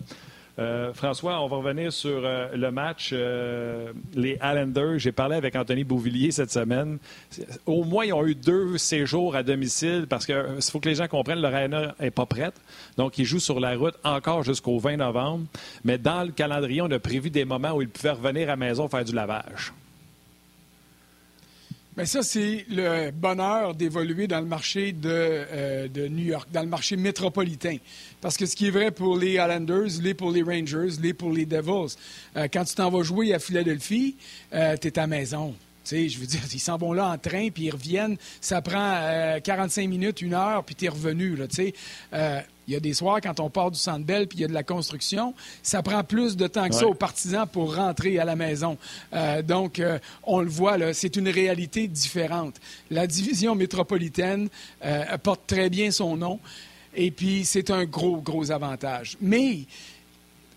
[0.57, 3.09] Euh, François, on va revenir sur euh, le match.
[3.13, 6.97] Euh, les Islanders, j'ai parlé avec Anthony Bouvillier cette semaine.
[7.65, 11.07] Au moins, ils ont eu deux séjours à domicile parce qu'il faut que les gens
[11.07, 12.55] comprennent, l'arena n'est pas prête.
[12.97, 15.45] Donc, ils jouent sur la route encore jusqu'au 20 novembre.
[15.83, 18.55] Mais dans le calendrier, on a prévu des moments où ils pouvaient revenir à la
[18.55, 19.73] maison faire du lavage.
[21.97, 26.67] Mais ça, c'est le bonheur d'évoluer dans le marché de, de, New York, dans le
[26.67, 27.77] marché métropolitain.
[28.19, 31.31] Parce que ce qui est vrai pour les Islanders, l'est pour les Rangers, l'est pour
[31.31, 31.95] les Devils.
[32.35, 34.17] Euh, quand tu t'en vas jouer à Philadelphie,
[34.53, 35.55] euh, tu es à maison.
[35.89, 38.17] je veux dire, ils s'en vont là en train, puis ils reviennent.
[38.41, 41.37] Ça prend 45 euh, minutes, une heure, puis tu es revenu.
[42.67, 44.47] Il y a des soirs, quand on part du Centre Bell, puis il y a
[44.47, 48.25] de la construction, ça prend plus de temps que ça aux partisans pour rentrer à
[48.25, 48.77] la maison.
[49.43, 49.81] donc,
[50.23, 52.55] on le voit, c'est une réalité différente.
[52.89, 54.49] La division métropolitaine
[55.23, 56.39] porte très bien son nom.
[56.95, 59.17] Et puis, c'est un gros, gros avantage.
[59.21, 59.65] Mais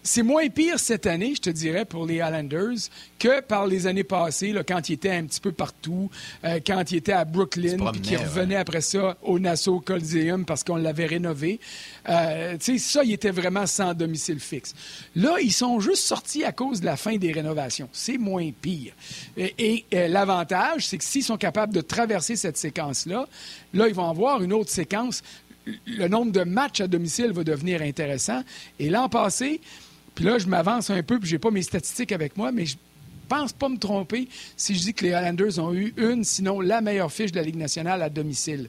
[0.03, 4.05] c'est moins pire cette année, je te dirais, pour les Islanders que par les années
[4.05, 6.11] passées, là, quand ils étaient un petit peu partout,
[6.45, 10.65] euh, quand ils étaient à Brooklyn, puis qu'ils revenaient après ça au Nassau Coliseum parce
[10.65, 11.61] qu'on l'avait rénové.
[12.09, 14.75] Euh, tu sais, ça, ils étaient vraiment sans domicile fixe.
[15.17, 17.89] Là, ils sont juste sortis à cause de la fin des rénovations.
[17.93, 18.93] C'est moins pire.
[19.37, 23.27] Et, euh, l'avantage, c'est que s'ils sont capables de traverser cette séquence-là,
[23.75, 25.23] là, ils vont avoir une autre séquence
[25.87, 28.43] le nombre de matchs à domicile va devenir intéressant.
[28.79, 29.61] Et l'an passé,
[30.19, 32.77] puis là, je m'avance un peu, puis j'ai pas mes statistiques avec moi, mais je
[33.29, 36.81] pense pas me tromper si je dis que les Highlanders ont eu une, sinon la
[36.81, 38.69] meilleure fiche de la Ligue nationale à domicile.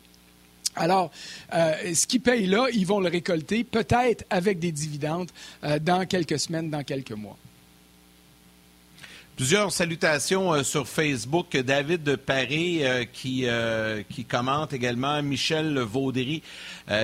[0.76, 1.10] Alors,
[1.56, 5.32] euh, ce qui paye là, ils vont le récolter, peut-être avec des dividendes,
[5.64, 7.36] euh, dans quelques semaines, dans quelques mois.
[9.40, 11.56] Plusieurs salutations euh, sur Facebook.
[11.56, 15.24] David de Paris euh, qui, euh, qui commente également.
[15.24, 16.44] Michel Vaudry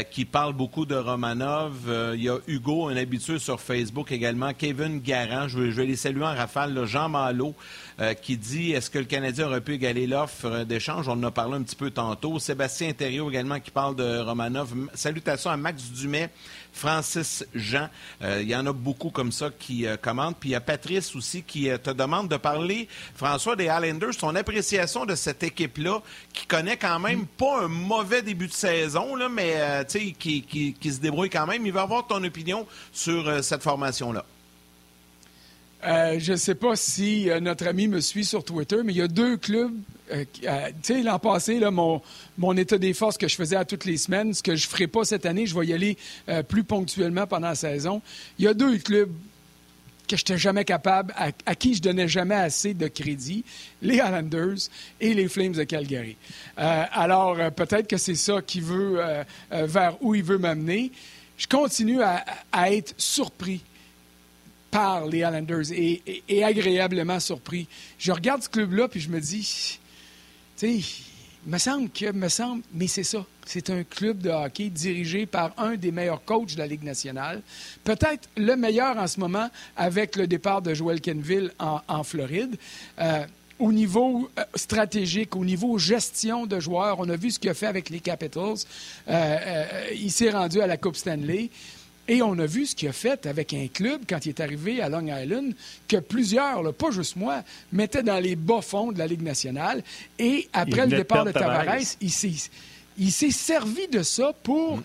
[0.10, 1.74] qui parle beaucoup de Romanov.
[2.16, 4.52] il y a Hugo, un habitué sur Facebook également.
[4.52, 6.86] Kevin Garant, je vais, les saluer en rafale.
[6.86, 7.54] Jean Malo
[8.24, 11.08] qui dit est-ce que le Canadien aurait pu égaler l'offre d'échange?
[11.08, 12.40] On en a parlé un petit peu tantôt.
[12.40, 14.74] Sébastien Thériault également qui parle de Romanov.
[14.96, 16.32] Salutations à Max Dumais.
[16.76, 17.90] Francis Jean.
[18.22, 20.38] Euh, il y en a beaucoup comme ça qui euh, commentent.
[20.40, 24.14] Puis il y a Patrice aussi qui euh, te demande de parler, François, des Highlanders,
[24.14, 26.02] son appréciation de cette équipe-là,
[26.34, 30.92] qui connaît quand même pas un mauvais début de saison, là, mais qui, qui, qui,
[30.92, 31.66] se débrouille quand même.
[31.66, 34.26] Il va avoir ton opinion sur cette formation-là.
[35.86, 39.08] Je ne sais pas si notre ami me suit sur Twitter, mais il y a
[39.08, 39.74] deux clubs
[40.12, 41.60] euh, euh, tu sais, l'an passé,
[42.38, 44.70] mon, état des forces que je faisais à toutes les semaines, ce que je ne
[44.70, 45.98] ferai pas cette année, je vais y aller
[46.30, 48.02] euh, plus ponctuellement pendant la saison.
[48.38, 49.12] Il y a deux clubs
[50.08, 53.44] que je n'étais jamais capable, à, qui je donnais jamais assez de crédit,
[53.82, 54.70] les Islanders
[55.02, 56.16] et les Flames de Calgary.
[56.58, 59.00] alors, peut-être que c'est ça qui veut,
[59.50, 60.92] vers où il veut m'amener.
[61.40, 62.24] Je continue à,
[62.72, 63.64] être surpris
[64.76, 67.66] par les Islanders et, agréablement surpris.
[67.98, 69.80] Je regarde ce club-là puis je me dis,
[70.58, 71.04] tu sais,
[71.46, 73.26] me semble que, me semble, mais c'est ça.
[73.46, 77.42] C'est un club de hockey dirigé par un des meilleurs coachs de la Ligue nationale.
[77.86, 82.58] Peut-être le meilleur en ce moment avec le départ de Joel Kenville en, Floride.
[83.00, 83.26] Euh,
[83.60, 87.54] au niveau euh, stratégique, au niveau gestion de joueurs, on a vu ce qu'il a
[87.54, 88.58] fait avec les Capitals.
[89.08, 91.50] Euh, il s'est rendu à la Coupe Stanley.
[92.08, 94.82] Et on a vu ce qu'il a fait avec un club quand il est arrivé
[94.82, 95.54] à Long Island,
[95.88, 99.84] que plusieurs, pas juste moi, mettaient dans les bas-fonds de la Ligue nationale.
[100.20, 102.12] Et après le départ de Tavares, il
[103.12, 104.80] s'est servi de ça pour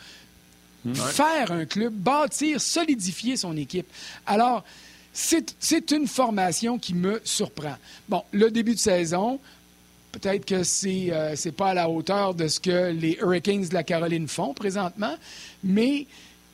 [0.85, 0.95] mm.
[0.95, 3.87] faire un club, bâtir, solidifier son équipe.
[4.27, 4.65] Alors,
[5.13, 7.77] c'est une formation qui me surprend.
[8.09, 9.41] Bon, le début de saison,
[10.13, 13.75] peut-être que c'est n'est euh, pas à la hauteur de ce que les Hurricanes de
[13.75, 15.15] la Caroline font présentement,
[15.63, 16.07] mais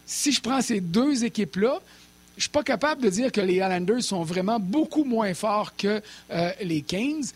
[0.07, 1.81] si je prends ces deux équipes-là,
[2.37, 5.75] je ne suis pas capable de dire que les Islanders sont vraiment beaucoup moins forts
[5.77, 7.33] que euh, les Kings.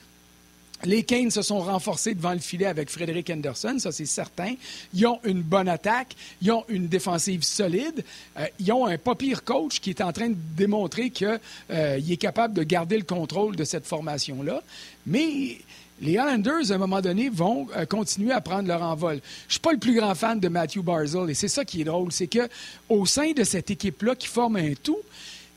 [0.84, 4.54] Les Canes se sont renforcés devant le filet avec Frédéric Henderson, ça c'est certain.
[4.94, 8.02] Ils ont une bonne attaque, ils ont une défensive solide,
[8.38, 11.38] euh, ils ont un pas pire coach qui est en train de démontrer qu'il
[11.70, 14.62] euh, est capable de garder le contrôle de cette formation-là.
[15.06, 15.58] Mais
[16.00, 19.14] les Islanders, à un moment donné, vont euh, continuer à prendre leur envol.
[19.14, 21.82] Je ne suis pas le plus grand fan de Matthew Barzell, et c'est ça qui
[21.82, 22.48] est drôle, c'est que
[22.88, 24.98] au sein de cette équipe-là qui forme un tout,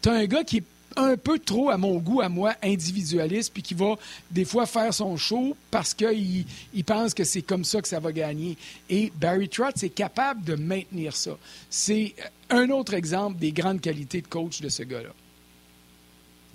[0.02, 0.64] tu as un gars qui est
[0.96, 3.96] un peu trop, à mon goût, à moi, individualiste, puis qui va
[4.30, 8.00] des fois faire son show parce qu'il il pense que c'est comme ça que ça
[8.00, 8.58] va gagner.
[8.90, 11.38] Et Barry Trotz est capable de maintenir ça.
[11.70, 12.14] C'est
[12.50, 15.10] un autre exemple des grandes qualités de coach de ce gars-là.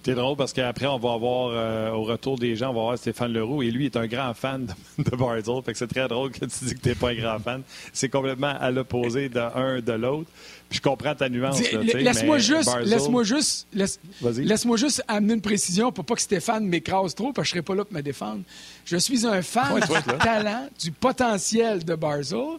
[0.05, 2.99] C'est drôle parce qu'après, on va avoir, euh, au retour des gens, on va voir
[2.99, 5.63] Stéphane Leroux et lui est un grand fan de, de Barzell.
[5.65, 7.63] Fait que c'est très drôle que tu dis que tu n'es pas un grand fan.
[7.93, 10.31] C'est complètement à l'opposé d'un de l'autre.
[10.69, 11.61] Puis je comprends ta nuance.
[11.73, 17.33] Laisse-moi juste, laisse-moi juste, laisse-moi juste amener une précision pour pas que Stéphane m'écrase trop,
[17.33, 18.43] parce que je serai pas là pour me défendre.
[18.85, 22.59] Je suis un fan du talent, du potentiel de Barzell,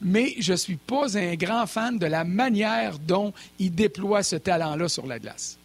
[0.00, 4.88] mais je suis pas un grand fan de la manière dont il déploie ce talent-là
[4.88, 5.59] sur la glace.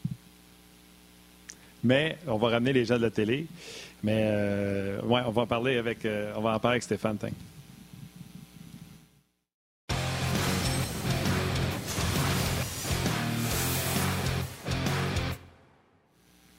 [1.85, 3.45] Mais on va ramener les gens de la télé.
[4.03, 7.17] Mais euh, on va en parler avec, euh, on va parler avec Stéphane.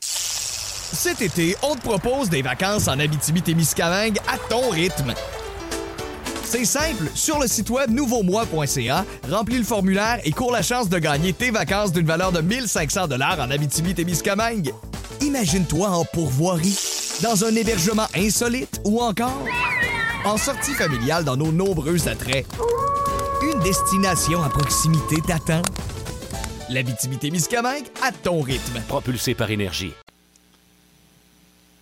[0.01, 5.13] Cet été, on te propose des vacances en Abitibi-Témiscamingue à ton rythme.
[6.45, 10.99] C'est simple, sur le site web nouveaumois.ca, remplis le formulaire et cours la chance de
[10.99, 14.73] gagner tes vacances d'une valeur de 1500 dollars en Abitibi-Témiscamingue.
[15.21, 16.79] Imagine-toi en pourvoirie,
[17.23, 19.45] dans un hébergement insolite ou encore
[20.25, 22.47] en sortie familiale dans nos nombreux attraits.
[23.43, 25.63] Une destination à proximité t'attend.
[26.69, 28.81] L'Abitibi-Témiscamingue à ton rythme.
[28.89, 29.93] Propulsé par énergie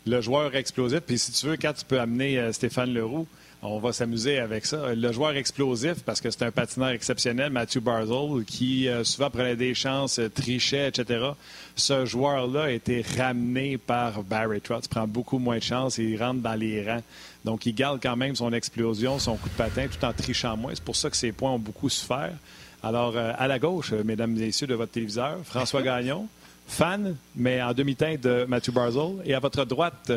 [0.06, 1.00] le joueur explosif.
[1.00, 3.26] Puis si tu veux, quand tu peux amener euh, Stéphane Leroux,
[3.64, 4.94] on va s'amuser avec ça.
[4.94, 9.56] Le joueur explosif, parce que c'est un patineur exceptionnel, Matthew Barzell, qui euh, souvent prenait
[9.56, 11.30] des chances, euh, trichait, etc.
[11.74, 14.86] Ce joueur-là a été ramené par Barry Trotz.
[14.86, 17.02] prend beaucoup moins de chances et il rentre dans les rangs.
[17.44, 20.72] Donc, il garde quand même son explosion, son coup de patin, tout en trichant moins.
[20.74, 22.34] C'est pour ça que ses points ont beaucoup souffert.
[22.82, 26.28] Alors, à la gauche, mesdames et messieurs de votre téléviseur, François Gagnon
[26.66, 29.16] fan, mais en demi-teinte de Matthew Barzell.
[29.24, 30.12] Et à votre droite,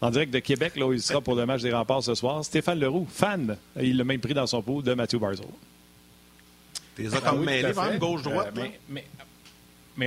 [0.00, 2.44] en direct de Québec, là où il sera pour le match des remparts ce soir,
[2.44, 3.56] Stéphane Leroux, fan.
[3.80, 5.46] Il l'a même pris dans son pot de Matthew Barzell.
[6.96, 8.52] T'es ah comme mêlé, gauche-droite.
[8.56, 9.04] Euh, mais, mais,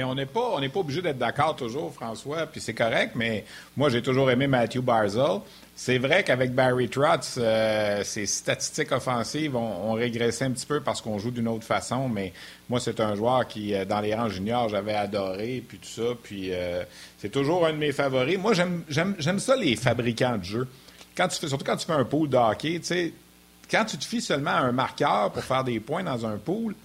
[0.01, 4.01] on n'est pas, pas obligé d'être d'accord toujours, François, puis c'est correct, mais moi, j'ai
[4.01, 5.41] toujours aimé Matthew Barzell.
[5.75, 11.01] C'est vrai qu'avec Barry Trotz, euh, ses statistiques offensives ont, régressé un petit peu parce
[11.01, 12.31] qu'on joue d'une autre façon, mais
[12.69, 16.15] moi, c'est un joueur qui, euh, dans les rangs juniors, j'avais adoré, puis tout ça,
[16.23, 16.83] puis euh,
[17.17, 18.37] c'est toujours un de mes favoris.
[18.37, 20.67] Moi, j'aime ça, les fabricants de jeux.
[21.17, 23.13] Quand tu fais, surtout quand tu fais un pool de hockey, tu sais,
[23.69, 26.75] quand tu te fies seulement à un marqueur pour faire des points dans un pool,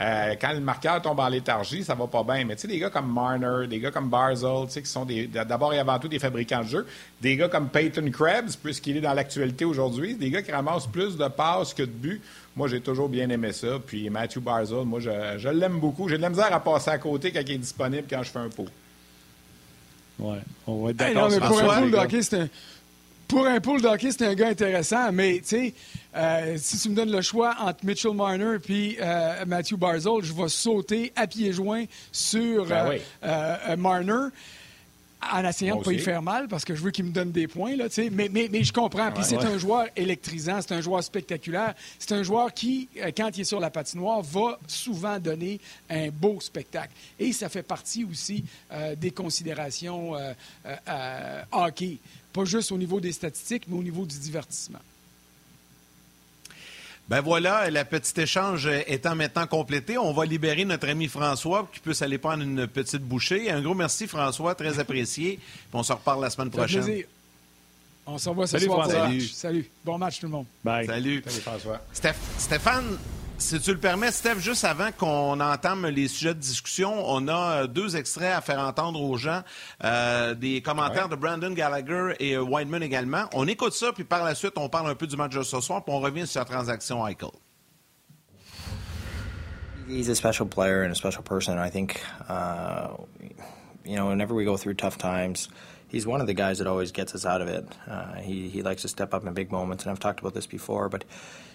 [0.00, 2.44] euh, quand le marqueur tombe en léthargie, ça va pas bien.
[2.44, 5.06] Mais tu sais, des gars comme Marner, des gars comme Barzell, tu sais, qui sont
[5.46, 6.86] d'abord et avant tout des fabricants de jeux,
[7.20, 11.16] des gars comme Peyton Krebs, puisqu'il est dans l'actualité aujourd'hui, des gars qui ramassent plus
[11.16, 12.20] de passes que de buts.
[12.56, 13.78] Moi, j'ai toujours bien aimé ça.
[13.84, 16.08] Puis Matthew Barzell, moi, je, l'aime beaucoup.
[16.08, 18.38] J'ai de la misère à passer à côté quand il est disponible quand je fais
[18.40, 18.68] un pot.
[20.18, 21.30] Ouais, on va être d'accord.
[23.28, 25.74] Pour un pool d'hockey, c'est un gars intéressant, mais tu sais,
[26.14, 30.32] euh, si tu me donnes le choix entre Mitchell Marner et euh, Matthew Barzell, je
[30.32, 34.28] vais sauter à pieds joints sur ben euh, Marner
[35.32, 37.32] en essayant de ne pas y faire mal parce que je veux qu'il me donne
[37.32, 37.76] des points.
[37.76, 39.10] Là, mais, mais, mais je comprends.
[39.10, 41.74] Puis c'est un joueur électrisant, c'est un joueur spectaculaire.
[41.98, 46.40] C'est un joueur qui, quand il est sur la patinoire, va souvent donner un beau
[46.40, 46.92] spectacle.
[47.18, 48.44] Et ça fait partie aussi
[48.98, 50.12] des considérations
[51.52, 51.98] hockey
[52.34, 54.80] pas juste au niveau des statistiques, mais au niveau du divertissement.
[57.08, 61.70] Ben voilà, le petit échange étant maintenant complété, on va libérer notre ami François pour
[61.70, 63.50] qu'il puisse aller prendre une petite bouchée.
[63.50, 65.38] Un gros merci François, très apprécié.
[65.74, 66.82] on se reparle la semaine prochaine.
[66.82, 67.06] Plaisir.
[68.06, 68.90] On se revoit ce soir.
[68.90, 69.20] Salut.
[69.20, 69.70] Salut.
[69.84, 70.46] Bon match tout le monde.
[70.62, 70.86] Bye.
[70.86, 71.22] Salut.
[71.26, 71.80] Salut François.
[72.38, 72.98] Stéphane,
[73.44, 77.64] si tu le permets, Steph, juste avant qu'on entame les sujets de discussion, on a
[77.64, 79.42] euh, deux extraits à faire entendre aux gens,
[79.84, 83.24] euh, des commentaires de Brandon Gallagher et euh, Whiteman également.
[83.34, 85.60] On écoute ça, puis par la suite, on parle un peu du match de ce
[85.60, 87.32] soir, puis on revient sur la transaction Eichel.
[89.86, 91.58] He's a special player and a special person.
[91.58, 92.00] I think,
[92.30, 92.96] uh,
[93.84, 95.50] you know, whenever we go through tough times,
[95.88, 97.66] he's one of the guys that always gets us out of it.
[97.86, 100.46] Uh, he, he likes to step up in big moments, and I've talked about this
[100.46, 101.04] before, but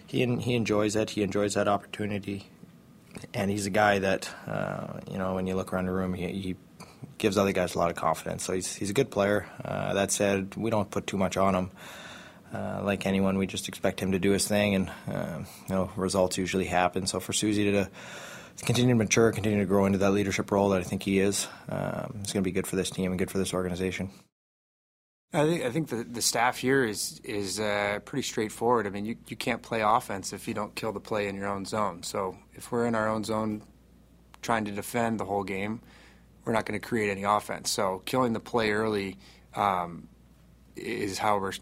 [0.09, 1.11] he he enjoys it.
[1.11, 2.49] He enjoys that opportunity,
[3.33, 6.27] and he's a guy that uh, you know when you look around the room, he,
[6.27, 6.55] he
[7.19, 8.43] gives other guys a lot of confidence.
[8.43, 9.45] So he's he's a good player.
[9.63, 11.71] Uh, that said, we don't put too much on him.
[12.51, 15.91] Uh, like anyone, we just expect him to do his thing, and uh, you know
[15.95, 17.05] results usually happen.
[17.05, 17.83] So for Susie to,
[18.57, 21.19] to continue to mature, continue to grow into that leadership role that I think he
[21.19, 24.09] is, um, it's going to be good for this team and good for this organization.
[25.31, 28.87] I think I think the, the staff here is is uh, pretty straightforward.
[28.87, 31.47] I mean, you, you can't play offense if you don't kill the play in your
[31.47, 32.01] own zone.
[32.01, 33.61] So if we're in our own zone,
[34.41, 35.81] trying to defend the whole game,
[36.45, 37.69] we're not going to create any offense.
[37.69, 39.17] So killing the play early
[39.55, 40.07] um,
[40.75, 41.53] is how we're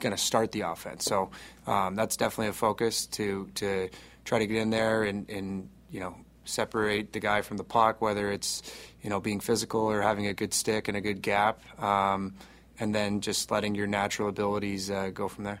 [0.00, 1.04] going to start the offense.
[1.04, 1.30] So
[1.68, 3.90] um, that's definitely a focus to to
[4.24, 8.02] try to get in there and, and you know separate the guy from the puck,
[8.02, 8.60] whether it's
[9.02, 11.60] you know being physical or having a good stick and a good gap.
[11.80, 12.34] Um,
[12.80, 15.60] and then just letting your natural abilities uh, go from there.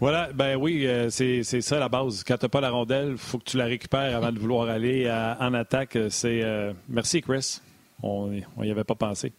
[0.00, 2.22] Voilà, ben oui, euh, c'est ça la base.
[2.22, 5.34] Quand tu pas la rondelle, faut que tu la récupères avant de vouloir aller euh,
[5.40, 5.98] en attaque.
[6.10, 7.60] C'est euh, Merci, Chris.
[8.02, 9.32] On n'y avait pas pensé.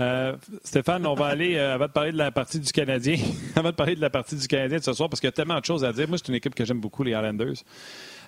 [0.00, 3.16] Euh, Stéphane, on va aller, euh, avant de parler de la partie du Canadien,
[3.56, 5.32] avant de parler de la partie du Canadien de ce soir, parce qu'il y a
[5.32, 6.08] tellement de choses à dire.
[6.08, 7.56] Moi, c'est une équipe que j'aime beaucoup, les Islanders.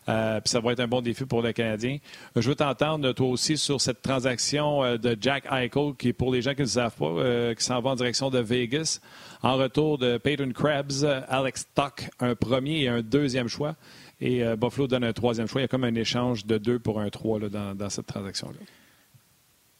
[0.09, 1.99] Euh, puis ça va être un bon défi pour le Canadien.
[2.37, 6.53] Je veux t'entendre, toi aussi, sur cette transaction de Jack Eichel, qui, pour les gens
[6.53, 9.01] qui ne le savent pas, qui s'en va en direction de Vegas.
[9.43, 13.75] En retour de Peyton Krebs, Alex Tuck, un premier et un deuxième choix.
[14.21, 15.61] Et Buffalo donne un troisième choix.
[15.61, 18.07] Il y a comme un échange de deux pour un trois là, dans, dans cette
[18.07, 18.59] transaction-là.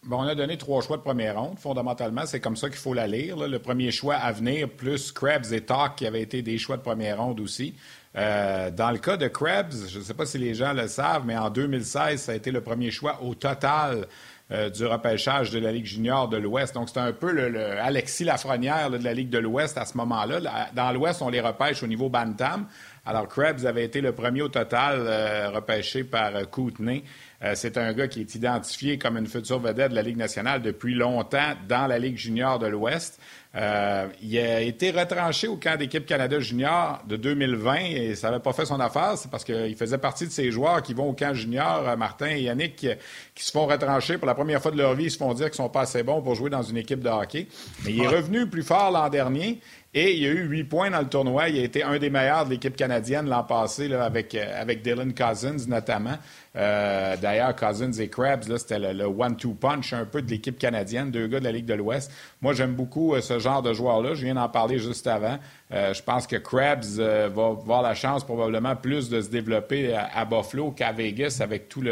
[0.05, 1.59] Bon, on a donné trois choix de première ronde.
[1.59, 3.37] Fondamentalement, c'est comme ça qu'il faut la lire.
[3.37, 6.83] Le premier choix à venir, plus Krebs et Talk, qui avaient été des choix de
[6.83, 7.75] première ronde aussi.
[8.17, 11.25] Euh, dans le cas de Krebs, je ne sais pas si les gens le savent,
[11.27, 14.07] mais en 2016, ça a été le premier choix au total
[14.51, 16.75] euh, du repêchage de la Ligue junior de l'Ouest.
[16.75, 20.71] Donc, c'est un peu le, Alexis Lafrenière de la Ligue de l'Ouest à ce moment-là.
[20.75, 22.67] Dans l'Ouest, on les repêche au niveau Bantam.
[23.05, 27.05] Alors, Krebs avait été le premier au total euh, repêché par Kootenay.
[27.43, 30.61] Euh, c'est un gars qui est identifié comme une future vedette de la Ligue nationale
[30.61, 33.21] depuis longtemps dans la Ligue junior de l'Ouest.
[33.55, 38.43] Euh, il a été retranché au camp d'équipe Canada junior de 2020 et ça n'avait
[38.43, 39.17] pas fait son affaire.
[39.17, 42.29] C'est parce qu'il faisait partie de ces joueurs qui vont au camp junior, euh, Martin
[42.29, 45.05] et Yannick, qui, se font retrancher pour la première fois de leur vie.
[45.05, 47.09] Ils se font dire qu'ils sont pas assez bons pour jouer dans une équipe de
[47.09, 47.47] hockey.
[47.85, 49.61] Mais il est revenu plus fort l'an dernier.
[50.01, 51.49] Et il a eu huit points dans le tournoi.
[51.49, 55.67] Il a été un des meilleurs de l'équipe canadienne l'an passé, avec, avec Dylan Cousins
[55.67, 56.17] notamment.
[56.55, 61.27] Euh, d'ailleurs, Cousins et Krabs, c'était le, one-two punch un peu de l'équipe canadienne, deux
[61.27, 62.13] gars de la Ligue de l'Ouest.
[62.43, 64.15] Moi, j'aime beaucoup euh, ce genre de joueur-là.
[64.15, 65.41] Je viens d'en parler juste avant.
[65.73, 70.25] Euh, je pense que Krabs va avoir la chance probablement plus de se développer à,
[70.25, 71.83] Buffalo qu'à Vegas avec tout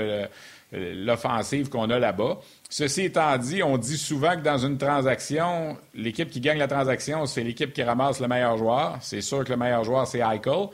[0.72, 2.38] l'offensive qu'on a là-bas.
[2.68, 7.26] Ceci étant dit, on dit souvent que dans une transaction, l'équipe qui gagne la transaction,
[7.26, 8.98] c'est l'équipe qui ramasse le meilleur joueur.
[9.00, 10.68] C'est sûr que le meilleur joueur, c'est Eichel.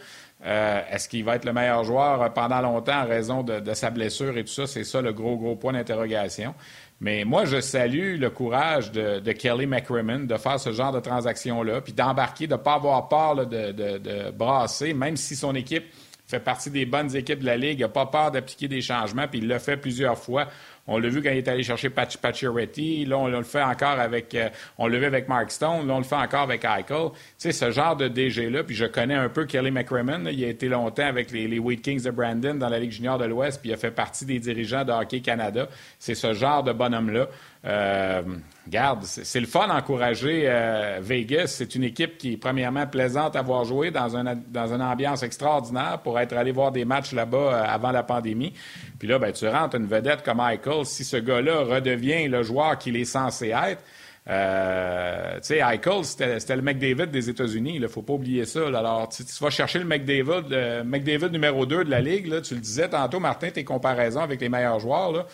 [0.44, 4.36] Euh, est-ce qu'il va être le meilleur joueur pendant longtemps en raison de, sa blessure
[4.36, 4.66] et tout ça?
[4.66, 6.54] C'est ça le gros, gros point d'interrogation.
[7.00, 11.80] Mais moi, je salue le courage de, Kelly McCrimmon de faire ce genre de transaction-là,
[11.80, 15.84] puis d'embarquer, de ne pas avoir peur de, brasser, même si son équipe
[16.26, 19.28] fait partie des bonnes équipes de la Ligue, il n'a pas peur d'appliquer des changements,
[19.28, 20.48] puis il l'a fait plusieurs fois.
[20.86, 23.04] On l'a vu quand il est allé chercher Patch Pacioretty.
[23.04, 24.34] Là, on, le fait encore avec.
[24.34, 24.48] Euh,
[24.78, 25.86] on le vu avec Mark Stone.
[25.86, 27.10] Là, on le fait encore avec Eichel.
[27.10, 30.26] Tu sais, ce genre de DG-là, puis je connais un peu Kelly McCrimmon.
[30.26, 33.26] il a été longtemps avec les, les Kings de Brandon dans la Ligue junior de
[33.26, 35.68] l'Ouest, puis il a fait partie des dirigeants de Hockey Canada.
[36.00, 37.28] C'est ce genre de bonhomme-là.
[37.64, 38.22] Euh,
[38.68, 41.48] Garde, c'est le fun d'encourager euh, Vegas.
[41.48, 45.22] C'est une équipe qui est premièrement plaisante à voir jouer dans, un, dans une ambiance
[45.22, 48.52] extraordinaire pour être allé voir des matchs là-bas euh, avant la pandémie.
[48.98, 50.86] Puis là, ben, tu rentres une vedette comme Michael.
[50.86, 53.82] Si ce gars-là redevient le joueur qu'il est censé être,
[54.28, 57.72] euh, tu sais, Eichel, c'était le McDavid des États-Unis.
[57.74, 58.66] Il ne faut pas oublier ça.
[58.68, 62.28] Alors, tu, vas chercher le McDavid, le McDavid numéro 2 de la Ligue.
[62.28, 65.12] Là, tu le disais tantôt, Martin, tes comparaisons avec les meilleurs joueurs.
[65.12, 65.26] Là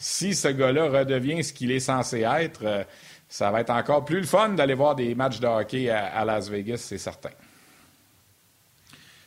[0.00, 2.82] si ce gars-là redevient ce qu'il est censé être, euh,
[3.28, 6.48] ça va être encore plus le fun d'aller voir des matchs de hockey à, Las
[6.48, 7.28] Vegas, c'est certain.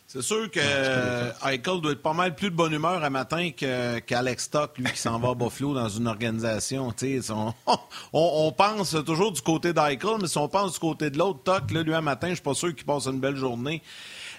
[0.08, 4.44] C'est sûr que Eichel doit être pas mal plus de bonne humeur à matin qu'Alex
[4.44, 6.92] Stock, lui, qui s'en va à Buffalo dans une organisation.
[8.14, 11.72] On, pense toujours du côté d'Eichel, mais si on pense du côté de l'autre, Toc,
[11.72, 13.82] lui, à matin, je suis pas sûr qu'il passe une belle journée.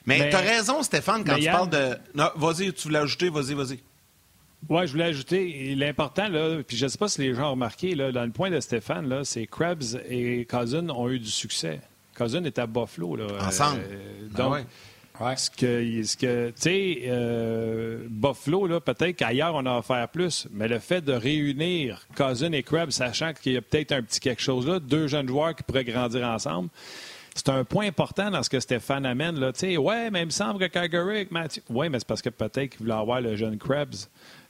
[0.07, 1.97] Mais, tu as raison, Stéphane, quand tu parles de.
[2.37, 3.80] vas-y, tu voulais ajouter, vas-y, vas-y.
[4.69, 7.53] Oui, je voulais ajouter, l'important, là, puis je ne sais pas si les gens ont
[7.53, 11.31] remarqué, là, dans le point de Stéphane, là, c'est Krebs et Cousin ont eu du
[11.31, 11.81] succès.
[12.17, 13.17] Cousin est à Buffalo.
[13.17, 13.81] Là, Ensemble.
[13.91, 14.65] Euh, donc,
[15.21, 20.09] ah ce que, ce que tu sais, euh, Buffalo, là, peut-être qu'ailleurs, on a faire
[20.09, 24.03] plus, mais le fait de réunir Cousin et Krebs, sachant qu'il y a peut-être un
[24.03, 26.69] petit quelque chose là, deux jeunes joueurs qui pourraient grandir ensemble,
[27.35, 29.39] c'est un point important dans ce que Stéphane amène.
[29.39, 29.53] Là.
[29.55, 31.62] sais, ouais, mais il me semble que Calgary, Mathieu.
[31.69, 34.09] Oui, mais c'est parce que peut-être qu'il voulait avoir le jeune Krebs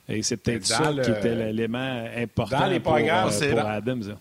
[0.09, 4.17] Et c'est peut-être ça qui était l'élément important dans les pour, programmes, euh, pour Adams.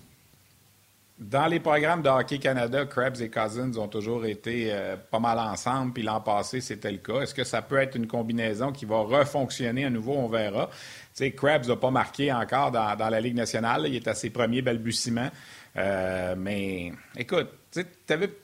[1.19, 5.37] Dans les programmes de Hockey Canada, Krebs et Cousins ont toujours été euh, pas mal
[5.39, 7.21] ensemble, puis l'an passé, c'était le cas.
[7.21, 10.13] Est-ce que ça peut être une combinaison qui va refonctionner à nouveau?
[10.13, 10.67] On verra.
[10.67, 13.85] Tu sais, Krebs n'a pas marqué encore dans, la Ligue nationale.
[13.87, 15.29] Il est à ses premiers balbutiements.
[15.75, 17.49] Euh, mais écoute,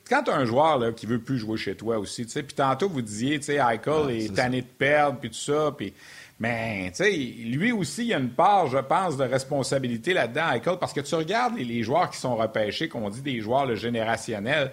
[0.09, 3.01] quand tu as un joueur qui veut plus jouer chez toi aussi, puis tantôt vous
[3.01, 5.93] disiez, tu sais, Eichel ah, est, tanné de perdre, puis tout ça, puis
[6.39, 10.53] mais, tu sais, lui aussi, il y a une part, je pense, de responsabilité là-dedans,
[10.53, 13.75] Eichel, parce que tu regardes les, joueurs qui sont repêchés, qu'on dit des joueurs le
[13.75, 14.71] générationnels.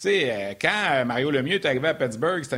[0.00, 2.54] Tu sais, euh, quand euh, Mario Lemieux est arrivé à Pittsburgh, c'était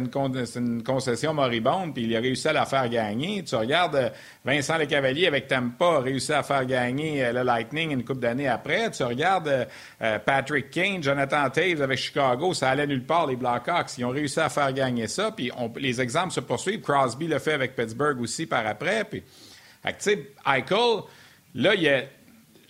[0.58, 3.42] une, concession moribonde, puis il a réussi à la faire gagner.
[3.44, 4.10] Tu regardes euh,
[4.44, 8.90] Vincent Lecavalier avec Tampa, a réussi à faire gagner le Lightning une couple d'années après.
[8.90, 9.68] Tu regardes
[10.26, 13.96] Patrick Kane, Jonathan Taves avec Chicago, ça allait nulle part, les Blackhawks.
[13.96, 16.82] Ils ont réussi à faire gagner ça, puis les exemples se poursuivent.
[16.82, 19.04] Crosby le fait avec Pittsburgh aussi par après.
[19.04, 19.22] Puis,
[19.82, 20.24] Eichel,
[21.54, 22.02] là, il y a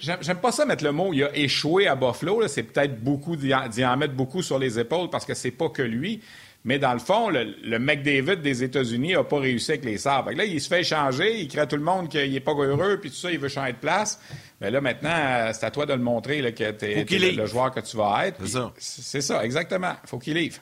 [0.01, 2.46] J'aime pas ça mettre le mot il a échoué à Buffalo.
[2.48, 5.82] C'est peut-être beaucoup d'y en, mettre beaucoup sur les épaules parce que c'est pas que
[5.82, 6.20] lui.
[6.64, 10.32] Mais dans le fond, le, le McDavid des États-Unis n'a pas réussi avec les Sabres.
[10.32, 12.98] Là, il se fait échanger, il crée à tout le monde qu'il n'est pas heureux,
[13.01, 14.20] puis tout ça, il veut changer de place.
[14.61, 17.46] Mais là, maintenant, c'est à toi de le montrer là, que tu es, le, le,
[17.46, 18.36] joueur que tu vas être.
[18.40, 18.72] C'est ça.
[18.76, 19.94] C'est ça, exactement.
[20.05, 20.59] faut qu'il livre.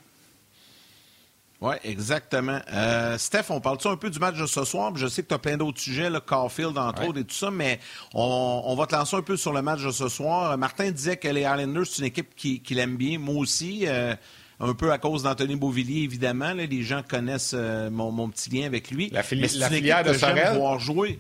[1.60, 2.60] Oui, exactement.
[2.72, 4.92] Euh, Steph, on parle-tu un peu du match de ce soir?
[4.94, 7.50] Je sais que tu as plein d'autres sujets, là, Caulfield, entre autres, et tout ça,
[7.50, 7.80] mais
[8.14, 10.56] on, va te lancer un peu sur le match de ce soir.
[10.56, 13.18] Martin disait que les Islanders, c'est une équipe qu'il qui aime bien.
[13.18, 14.14] Moi aussi, euh,
[14.60, 16.52] un peu à cause d'Anthony Beauvillier, évidemment.
[16.52, 19.10] les gens connaissent euh, mon, petit lien avec lui.
[19.10, 20.56] La, fili la filière de Sorel?
[20.56, 21.18] voir jouer.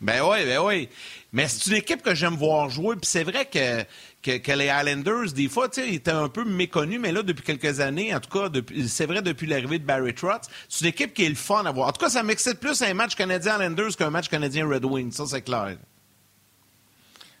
[0.00, 0.88] Ben oui, ben oui.
[1.32, 2.96] Mais c'est une équipe que j'aime voir jouer.
[2.96, 3.84] Puis c'est vrai que
[4.22, 8.14] que, les Islanders, des fois, ils étaient un peu méconnus, mais là, depuis quelques années,
[8.14, 8.48] en tout cas,
[8.86, 11.72] c'est vrai depuis l'arrivée de Barry Trotz, c'est une équipe qui est le fun à
[11.72, 11.88] voir.
[11.88, 15.12] En tout cas, ça m'excite plus un match canadien Islanders qu'un match canadien Red Wings,
[15.12, 15.76] ça c'est clair.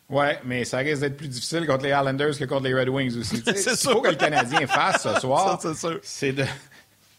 [0.08, 3.18] Oui, mais ça risque d'être plus difficile contre les Islanders que contre les Red Wings
[3.18, 3.42] aussi.
[3.46, 5.58] c'est Ce qu'il faut que le Canadien fasse ce soir,
[6.02, 6.44] c'est de,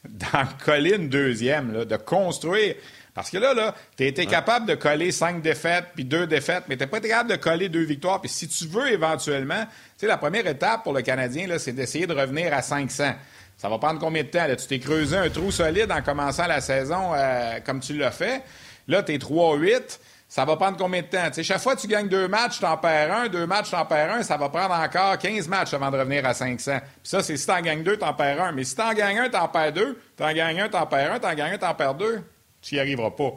[0.08, 2.76] d'en coller une deuxième, de construire
[3.14, 6.78] parce que là, là tu été capable de coller cinq défaites puis deux défaites, mais
[6.78, 8.22] tu pas été capable de coller deux victoires.
[8.22, 11.74] Puis si tu veux éventuellement, tu sais, la première étape pour le Canadien, là, c'est
[11.74, 13.14] d'essayer de revenir à 500.
[13.58, 14.48] Ça va prendre combien de temps?
[14.48, 14.56] Là?
[14.56, 18.44] Tu t'es creusé un trou solide en commençant la saison euh, comme tu l'as fait.
[18.88, 20.00] Là, tu es 3-8.
[20.28, 21.32] Ça va prendre combien de temps?
[21.32, 23.76] sais, chaque fois que tu gagnes deux matchs, tu en perds un, deux matchs, tu
[23.76, 26.80] en perds un, ça va prendre encore 15 matchs avant de revenir à 500.
[26.80, 28.52] Puis ça, c'est si tu en gagnes deux, tu en perds un.
[28.52, 30.76] Mais si tu en gagnes un, tu en perds deux, tu en gagnes un, tu
[30.76, 32.24] en perds un, tu en gagnes un, tu en perds deux
[32.64, 33.34] tu n'y arriveras pas.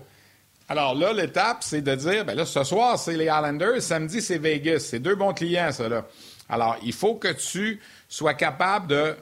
[0.69, 4.39] Alors là, l'étape, c'est de dire, ben là, ce soir, c'est les Islanders, samedi, c'est
[4.39, 4.81] Vegas.
[4.91, 6.07] C'est deux bons clients, ça, là.
[6.49, 9.17] Alors, il faut que tu sois capable de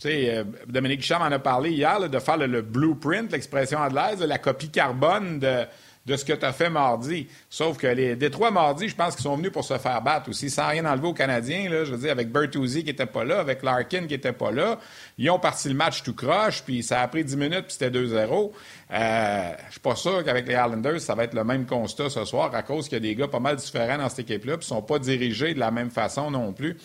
[0.00, 4.20] tu sais, euh, Dominique Hicham en a parlé hier, de faire le, blueprint, l'expression anglaise,
[4.20, 5.64] la copie carbone de,
[6.06, 7.28] de ce que tu as fait mardi.
[7.48, 10.50] Sauf que les Détroits mardi, je pense qu'ils sont venus pour se faire battre aussi,
[10.50, 11.68] sans rien enlever aux Canadiens.
[11.70, 14.50] Là, je veux dire, avec Bertuzzi qui était pas là, avec Larkin qui était pas
[14.50, 14.78] là.
[15.16, 17.90] Ils ont parti le match tout croche, puis ça a pris 10 minutes, puis c'était
[17.90, 18.52] 2-0.
[18.92, 22.24] Euh, je suis pas sûr qu'avec les Islanders, ça va être le même constat ce
[22.24, 24.66] soir, à cause qu'il y a des gars pas mal différents dans cette équipe-là, puis
[24.66, 26.76] ils sont pas dirigés de la même façon non plus.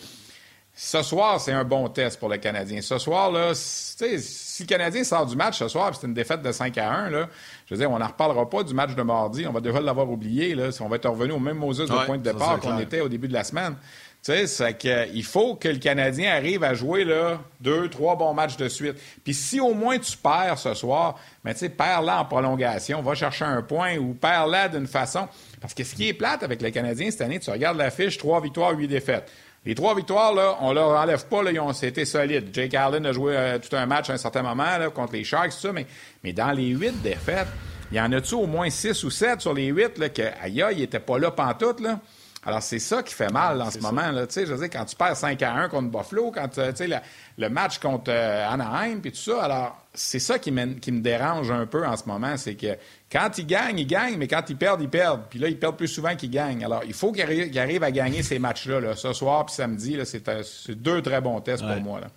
[0.82, 2.80] Ce soir, c'est un bon test pour le Canadien.
[2.80, 6.52] Ce soir, là, si le Canadien sort du match ce soir, c'est une défaite de
[6.52, 7.28] 5 à 1, là,
[7.70, 9.46] je veux dire, on n'en reparlera pas du match de mardi.
[9.46, 10.56] On va déjà l'avoir oublié.
[10.56, 13.08] Là, on va être revenu au même Moses de point de départ qu'on était au
[13.08, 13.76] début de la semaine.
[14.24, 18.34] Tu sais, c'est qu'il faut que le Canadien arrive à jouer là, deux, trois bons
[18.34, 18.96] matchs de suite.
[19.22, 21.14] Puis si au moins tu perds ce soir,
[21.44, 25.28] ben, tu sais, perds-la en prolongation, va chercher un point ou perds-la d'une façon.
[25.60, 28.18] Parce que ce qui est plate avec le Canadien cette année, tu regardes la fiche,
[28.18, 29.30] trois victoires, huit défaites.
[29.66, 32.48] Les trois victoires, là, on leur enlève pas, là, ils ont été solides.
[32.52, 35.24] Jake Allen a joué euh, tout un match à un certain moment là, contre les
[35.24, 35.86] Sharks, tout ça, mais,
[36.24, 37.48] mais dans les huit défaites,
[37.90, 40.64] il y en a-tu au moins six ou sept sur les huit là, que, aïe,
[40.72, 42.00] il n'était pas là pantoute, là?
[42.42, 44.10] Alors, c'est ça qui fait mal en ce moment.
[44.10, 44.24] Là.
[44.34, 47.02] Je veux dire, quand tu perds 5 à 1 contre Buffalo, quand euh, tu sais,
[47.36, 51.66] le match contre euh, Anaheim, puis tout ça, alors, c'est ça qui me dérange un
[51.66, 52.38] peu en ce moment.
[52.38, 52.78] C'est que
[53.10, 55.22] quand ils gagnent, ils gagnent, mais quand ils perdent, ils perdent.
[55.28, 56.64] Puis là, ils perdent plus souvent qu'ils gagnent.
[56.64, 59.96] Alors, il faut qu'ils arrivent, à gagner ces matchs-là, là, ce soir puis samedi.
[59.96, 62.00] Là, c'est, euh, deux très bons tests pour moi.
[62.00, 62.08] Là.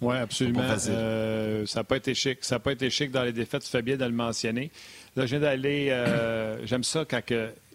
[0.00, 0.62] Oui, absolument.
[0.88, 2.38] Euh, ça n'a pas été chic.
[2.42, 3.62] Ça n'a pas été chic dans les défaites.
[3.62, 4.70] Tu fais bien de le mentionner.
[5.16, 5.94] Là, je viens d'aller.
[6.64, 7.20] j'aime ça quand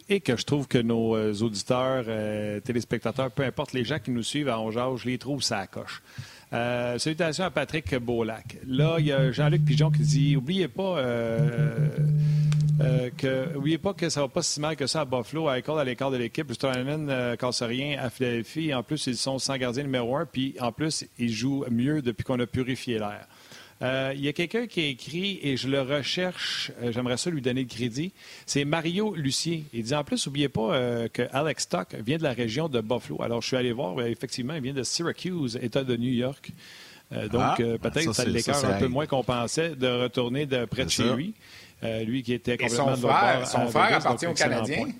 [0.09, 4.11] et que je trouve que nos euh, auditeurs, euh, téléspectateurs, peu importe les gens qui
[4.11, 6.01] nous suivent à Ongeage, je les trouve ça coche.
[6.53, 8.57] Euh, salutations à Patrick Beaulac.
[8.65, 10.97] Là, il y a Jean-Luc Pigeon qui dit Oubliez pas
[12.79, 15.57] euh, que oubliez pas que ça va pas si mal que ça à Buffalo, à
[15.57, 16.47] l'école à l'écart de l'équipe.
[16.47, 18.73] Lustranen euh, casse rien à Philadelphie.
[18.73, 20.25] En plus, ils sont sans gardien numéro un.
[20.25, 23.27] Puis en plus, ils jouent mieux depuis qu'on a purifié l'air.
[23.83, 27.29] Euh, il y a quelqu'un qui a écrit, et je le recherche, euh, j'aimerais ça
[27.29, 28.11] lui donner le crédit,
[28.47, 29.65] c'est Mario Lucier.
[29.71, 32.81] Il dit en plus, n'oubliez pas euh, que Alex Stock vient de la région de
[32.81, 33.21] Buffalo.
[33.21, 36.49] Alors, je suis allé voir, effectivement, il vient de Syracuse, État de New York.
[37.11, 40.85] donc, Ah, peut-être ça, ça, l'écœure un peu moins qu'on pensait de retourner de près
[40.85, 41.15] de chez ça.
[41.15, 41.33] lui.
[42.05, 44.77] lui qui était Et complètement son de l'autre frère, bord son frère appartient aux Canadiens.
[44.77, 44.91] point.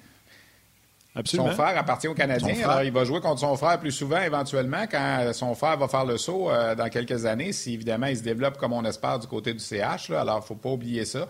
[1.17, 1.49] Absolument.
[1.49, 2.49] Son frère appartient aux Canadiens.
[2.49, 2.69] Son frère.
[2.69, 6.05] Alors, il va jouer contre son frère plus souvent, éventuellement, quand son frère va faire
[6.05, 9.27] le saut euh, dans quelques années, si évidemment il se développe comme on espère du
[9.27, 10.09] côté du CH.
[10.09, 10.21] là.
[10.21, 11.27] alors, il ne faut pas oublier ça.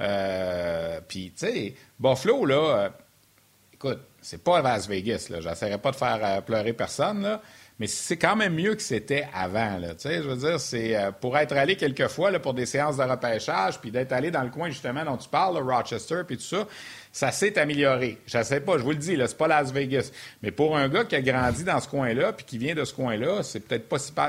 [0.00, 2.88] Euh, Puis, tu sais, Buffalo, là, euh,
[3.74, 5.30] écoute, c'est pas Las Vegas.
[5.40, 7.40] J'essaierai pas de faire euh, pleurer personne, là.
[7.80, 9.78] Mais c'est quand même mieux que c'était avant.
[9.78, 12.52] Là, Tu sais, je veux dire, c'est euh, pour être allé quelques fois là, pour
[12.52, 15.76] des séances de repêchage, puis d'être allé dans le coin justement dont tu parles, là,
[15.76, 16.66] Rochester, puis tout ça,
[17.18, 18.16] ça s'est amélioré.
[18.28, 20.12] Je sais pas, je vous le dis, là, c'est pas Las Vegas.
[20.40, 22.94] Mais pour un gars qui a grandi dans ce coin-là, puis qui vient de ce
[22.94, 24.12] coin-là, c'est peut-être pas si...
[24.12, 24.20] Tu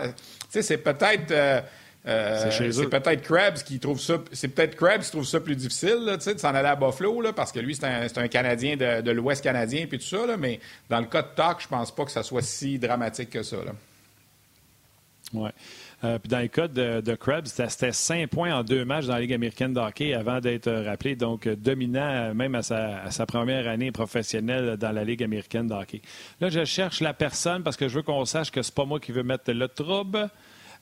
[0.50, 1.30] sais, c'est peut-être...
[1.30, 1.62] euh,
[2.08, 4.16] euh, C'est peut-être Krabs qui trouve ça.
[4.32, 6.76] C'est peut-être Krabs qui trouve ça plus difficile, là, tu sais, de s'en aller à
[6.76, 10.06] Buffalo, là, parce que lui, c'est un, un Canadien de, de l'Ouest canadien puis tout
[10.08, 10.60] ça, là, mais
[10.90, 13.58] dans le cas de Talk, je pense pas que ça soit si dramatique que ça.
[13.58, 13.74] Là.
[15.36, 15.52] Ouais.
[16.04, 19.06] Euh, puis dans le cas de, de Krebs, c'était c'était cinq points en deux matchs
[19.06, 22.62] dans la Ligue américaine de hockey avant d'être rappelé, donc euh, dominant euh, même à
[22.62, 26.02] sa, à sa première année professionnelle dans la Ligue américaine de hockey.
[26.40, 29.00] Là, je cherche la personne parce que je veux qu'on sache que c'est pas moi
[29.00, 30.30] qui veux mettre le trouble.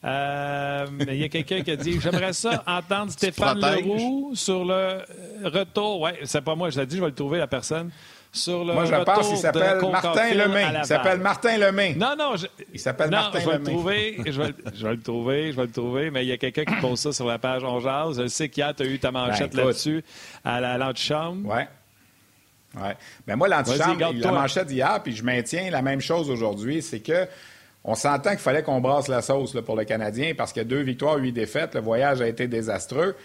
[0.03, 3.59] Euh, il y a quelqu'un qui a dit J'aimerais ça entendre Stéphane.
[3.59, 4.99] Leroux sur le
[5.43, 6.01] retour.
[6.01, 7.89] Oui, c'est pas moi, je l'ai dit, je vais le trouver, la personne.
[8.37, 10.65] Sur le Moi, je pense qu'il s'appelle Martin Lemay.
[10.79, 11.95] Il s'appelle Martin Lemay.
[11.95, 12.47] Non, non, je...
[12.73, 15.65] Il s'appelle Martin je vais le trouver, je vais, je vais le trouver, je vais
[15.65, 18.21] le trouver, mais il y a quelqu'un qui pose ça sur la page On Jase.
[18.21, 19.65] Je sais qu'hier, tu as eu ta manchette Ben, écoute.
[19.65, 20.03] là-dessus
[20.45, 21.49] à la l'antichambre.
[21.49, 21.67] Ouais.
[22.75, 22.95] Ouais.
[23.25, 27.27] Mais moi, l'antichambre, la manchette d'hier, puis je maintiens la même chose aujourd'hui, c'est que
[27.83, 30.81] on s'entend qu'il fallait qu'on brasse la sauce là, pour le Canadien parce que deux
[30.81, 33.15] victoires, huit défaites, le voyage a été désastreux.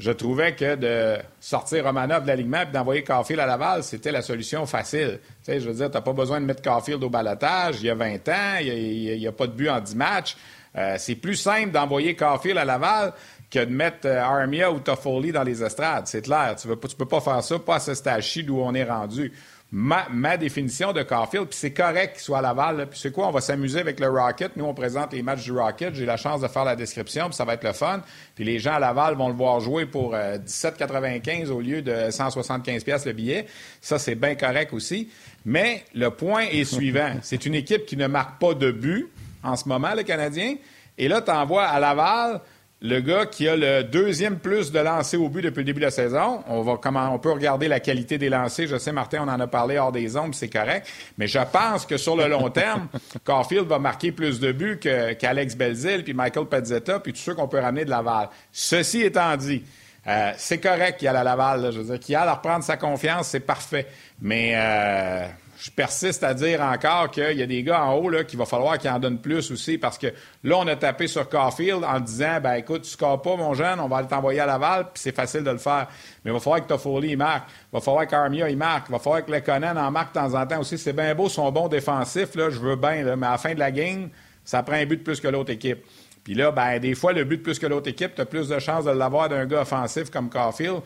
[0.00, 4.22] Je trouvais que de sortir Romanov de l'alignement et d'envoyer Caulfield à Laval, c'était la
[4.22, 5.20] solution facile.
[5.22, 7.82] Tu sais, je veux dire, tu n'as pas besoin de mettre Caulfield au balotage.
[7.82, 10.38] Il y a 20 ans, il n'y a, pas de but en 10 matchs.
[10.74, 13.12] Euh, c'est plus simple d'envoyer Caulfield à Laval
[13.50, 16.06] que de mettre euh, Armia ou Toffoli dans les estrades.
[16.06, 16.56] C'est clair.
[16.56, 19.30] Tu ne peux pas faire ça, pas à ce stade d'où on est rendu.
[19.72, 22.88] Ma, ma définition de Caulfield, puis c'est correct qu'il soit à Laval.
[22.90, 23.28] Puis c'est quoi?
[23.28, 24.56] On va s'amuser avec le Rocket.
[24.56, 25.94] Nous, on présente les matchs du Rocket.
[25.94, 28.02] J'ai la chance de faire la description, puis ça va être le fun.
[28.34, 32.10] Puis les gens à Laval vont le voir jouer pour euh, 17,95 au lieu de
[32.10, 33.46] 175 pièces le billet.
[33.80, 35.08] Ça, c'est bien correct aussi.
[35.44, 37.14] Mais le point est suivant.
[37.22, 39.08] C'est une équipe qui ne marque pas de but
[39.44, 40.56] en ce moment, le Canadien.
[40.98, 42.40] Et là, tu envoies à Laval
[42.82, 45.84] le gars qui a le deuxième plus de lancers au but depuis le début de
[45.84, 46.42] la saison.
[46.48, 48.66] On, va, comment, on peut regarder la qualité des lancers.
[48.68, 50.86] Je sais, Martin, on en a parlé hors des ombres, c'est correct.
[51.18, 52.88] Mais je pense que sur le long terme,
[53.24, 57.34] Caulfield va marquer plus de buts que- qu'Alex Belzil, puis Michael Pezzetta, puis tous ceux
[57.34, 58.28] qu'on peut ramener de Laval.
[58.50, 59.62] Ceci étant dit,
[60.06, 61.60] euh, c'est correct qu'il aille à Laval.
[61.62, 61.70] là.
[61.70, 63.86] je veux dire, qu'il aille à reprendre sa confiance, c'est parfait.
[64.22, 65.26] Mais euh,
[65.60, 68.46] je persiste à dire encore qu'il y a des gars en haut là, qu'il va
[68.46, 70.06] falloir qu'ils en donnent plus aussi parce que
[70.42, 73.78] là, on a tapé sur Caulfield en disant ben écoute, tu scores pas, mon jeune,
[73.78, 75.86] on va t'envoyer à Laval, puis c'est facile de le faire.
[76.24, 78.92] Mais il va falloir que Toffoli il marque, il va falloir qu'Armia il marque, il
[78.92, 80.78] va falloir que Lekonen en marque de temps en temps aussi.
[80.78, 83.52] C'est bien beau son bon défensif, là, je veux bien, là, mais à la fin
[83.52, 84.08] de la game,
[84.44, 85.84] ça prend un but de plus que l'autre équipe.
[86.24, 88.48] Puis là, ben, des fois, le but de plus que l'autre équipe, tu as plus
[88.48, 90.80] de chances de l'avoir d'un gars offensif comme Caulfield.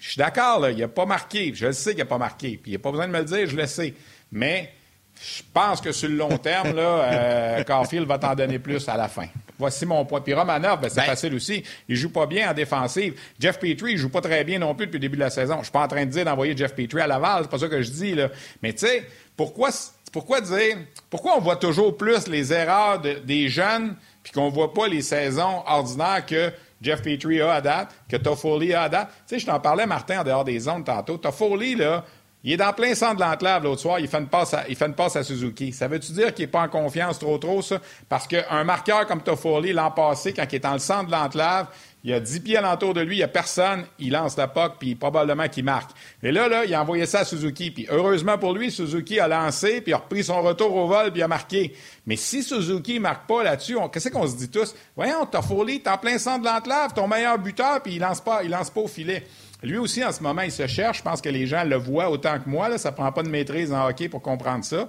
[0.00, 1.52] Je suis d'accord, là, il n'a pas marqué.
[1.54, 2.58] Je le sais qu'il n'a pas marqué.
[2.60, 3.92] Puis il n'a pas besoin de me le dire, je le sais.
[4.32, 4.72] Mais
[5.22, 8.96] je pense que sur le long terme, là, euh, Caulfield va t'en donner plus à
[8.96, 9.26] la fin.
[9.58, 10.22] Voici mon point.
[10.22, 11.62] Puis Romanov, ben, c'est Ben- facile aussi.
[11.86, 13.20] Il joue pas bien en défensive.
[13.38, 15.58] Jeff Petrie, il joue pas très bien non plus depuis le début de la saison.
[15.58, 17.68] Je suis pas en train de dire d'envoyer Jeff Petrie à Laval, c'est pas ça
[17.68, 18.30] que je dis, là.
[18.62, 19.68] Mais tu sais, pourquoi,
[20.12, 20.78] pourquoi dire,
[21.10, 25.02] pourquoi on voit toujours plus les erreurs de- des jeunes puis qu'on voit pas les
[25.02, 26.50] saisons ordinaires que
[26.80, 29.08] Jeff Petrie a à date, que Toffoli a à date.
[29.26, 31.18] Tu sais, je t'en parlais, Martin, en dehors des zones tantôt.
[31.18, 32.04] Toffoli, là,
[32.42, 34.76] il est dans plein centre de l'enclave l'autre soir, il fait, une passe à, il
[34.76, 35.72] fait une passe à Suzuki.
[35.72, 37.78] Ça veut-tu dire qu'il n'est pas en confiance trop trop, ça?
[38.08, 41.66] Parce qu'un marqueur comme Toffoli, l'an passé, quand il est dans le centre de l'enclave,
[42.02, 44.48] il y a 10 pieds alentour de lui, il n'y a personne, il lance la
[44.48, 45.90] puck, puis probablement qu'il marque.
[46.22, 47.70] Et là, là, il a envoyé ça à Suzuki.
[47.70, 51.20] Puis heureusement pour lui, Suzuki a lancé, puis a repris son retour au vol, puis
[51.20, 51.74] a marqué.
[52.06, 54.74] Mais si Suzuki ne marque pas là-dessus, qu'est-ce qu'on se dit tous?
[54.96, 58.42] Voyons, Toffoli, t'es en plein centre de l'enclave, ton meilleur buteur, puis il lance pas,
[58.44, 59.26] il lance pas au filet.
[59.62, 60.98] Lui aussi, en ce moment, il se cherche.
[60.98, 62.68] Je pense que les gens le voient autant que moi.
[62.68, 62.78] Là.
[62.78, 64.88] Ça prend pas de maîtrise en hockey pour comprendre ça.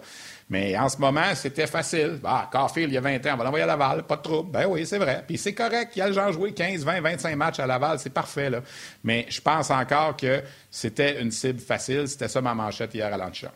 [0.49, 2.19] Mais en ce moment, c'était facile.
[2.23, 4.51] Ah, Carfield, il y a 20 ans, on va l'envoyer à Laval, pas de trouble.
[4.51, 5.23] Ben oui, c'est vrai.
[5.27, 5.93] Puis c'est correct.
[5.95, 7.99] Il y a le genre joué 15, 20, 25 matchs à Laval.
[7.99, 8.61] C'est parfait, là.
[9.03, 12.07] Mais je pense encore que c'était une cible facile.
[12.07, 13.53] C'était ça ma manchette hier à l'antichambre.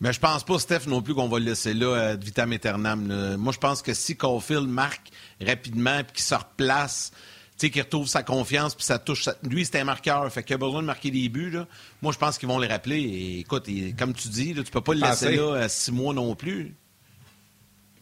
[0.00, 2.52] Mais je pense pas, Steph, non plus qu'on va le laisser là euh, de vitam
[2.52, 3.36] aeternam.
[3.36, 5.10] Moi, je pense que si Caulfield marque
[5.44, 7.12] rapidement et qu'il se replace,
[7.60, 9.28] sais, qu'il retrouve sa confiance puis ça touche.
[9.42, 11.50] Lui, c'est un marqueur, fait qu'il a besoin de marquer des buts.
[11.50, 11.66] Là.
[12.02, 13.00] Moi, je pense qu'ils vont les rappeler.
[13.00, 16.14] Et, écoute, comme tu dis, là, tu peux pas le laisser là à six mois
[16.14, 16.74] non plus.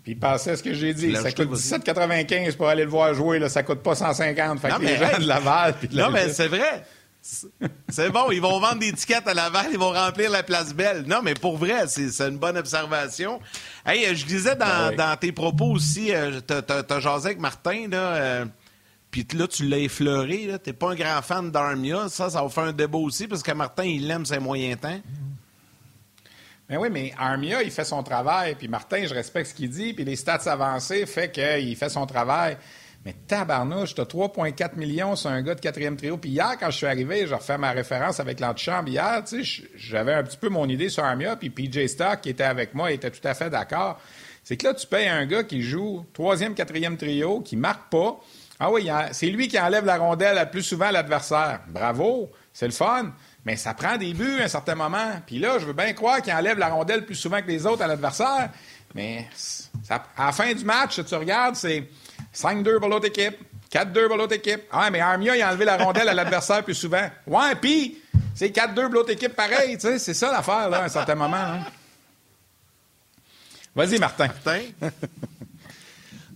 [0.02, 1.14] Puis pensez à ce que j'ai dit.
[1.14, 3.38] Ça coûte 17,95 pour aller le voir jouer.
[3.38, 3.48] Là.
[3.48, 4.60] Ça coûte pas 150.
[4.60, 5.74] Fait que les gens de Laval.
[5.92, 6.84] non, mais c'est vrai.
[7.88, 11.04] C'est bon, ils vont vendre des tickets à Laval, ils vont remplir la place belle.
[11.06, 13.40] Non, mais pour vrai, c'est une bonne observation.
[13.84, 18.14] Hey, je disais dans, ben tes propos aussi, euh, t'as as, jasé avec Martin, là,
[18.14, 18.44] euh,
[19.24, 22.08] puis là, tu l'as effleuré, t'es pas un grand fan d'Armia.
[22.08, 25.00] Ça, ça va faire un débat aussi, parce que Martin, il aime ses moyens temps.
[26.68, 29.94] Ben oui, mais Armia, il fait son travail, puis Martin, je respecte ce qu'il dit,
[29.94, 32.58] puis les stats avancés fait qu'il fait son travail.
[33.06, 36.18] Mais tabarnouche, t'as 3,4 millions sur un gars de quatrième trio.
[36.18, 39.68] Puis hier, quand je suis arrivé, je refais ma référence avec l'antichambre hier, tu sais,
[39.76, 42.92] j'avais un petit peu mon idée sur Armia, puis PJ Stock, qui était avec moi,
[42.92, 43.98] était tout à fait d'accord.
[44.44, 48.20] C'est que là, tu payes un gars qui joue troisième, quatrième trio, qui marque pas.
[48.60, 51.60] Ah oui, c'est lui qui enlève la rondelle le plus souvent à l'adversaire.
[51.68, 53.12] Bravo, c'est le fun.
[53.44, 55.22] Mais ça prend des buts à un certain moment.
[55.26, 57.82] Puis là, je veux bien croire qu'il enlève la rondelle plus souvent que les autres
[57.82, 58.50] à l'adversaire.
[58.94, 59.28] Mais
[59.88, 61.88] à la fin du match, tu regardes, c'est
[62.34, 63.36] 5-2 pour l'autre équipe,
[63.72, 64.62] 4-2 pour l'autre équipe.
[64.72, 67.08] Ah, mais Armia, il a enlevé la rondelle à l'adversaire plus souvent.
[67.26, 68.02] Ouais, puis
[68.34, 69.76] c'est 4-2 pour l'autre équipe pareil.
[69.78, 71.36] C'est ça l'affaire, là, à un certain moment.
[71.36, 71.60] Hein.
[73.74, 74.26] Vas-y, Martin.
[74.26, 74.60] Martin?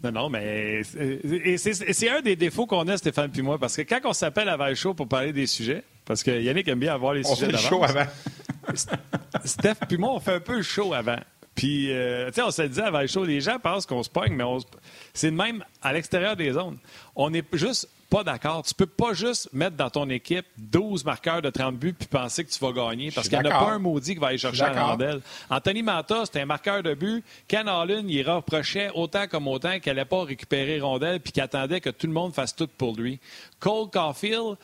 [0.03, 4.01] Non, non, mais c'est un des défauts qu'on a, Stéphane puis moi, parce que quand
[4.05, 7.15] on s'appelle à le show pour parler des sujets, parce que Yannick aime bien avoir
[7.15, 7.59] les sujets d'avant.
[7.59, 8.11] On fait le show avant.
[9.45, 11.19] Steph puis moi, on fait un peu le show avant.
[11.55, 14.11] Puis, euh, tu sais, on se dit avant le show, les gens pensent qu'on se
[14.11, 14.45] pogne, mais
[15.13, 16.79] c'est même à l'extérieur des zones.
[17.15, 18.63] On n'est juste pas d'accord.
[18.63, 22.45] Tu peux pas juste mettre dans ton équipe 12 marqueurs de 30 buts puis penser
[22.45, 24.39] que tu vas gagner parce qu'il n'y en a pas un maudit qui va aller
[24.39, 25.23] chercher la rondelle.
[25.49, 27.25] Anthony Manta, c'est un marqueur de but.
[27.49, 31.81] Ken Allen, il reprochait autant comme autant qu'elle n'allait pas récupérer rondelle puis qu'il attendait
[31.81, 33.19] que tout le monde fasse tout pour lui.
[33.61, 34.57] Cole Caulfield,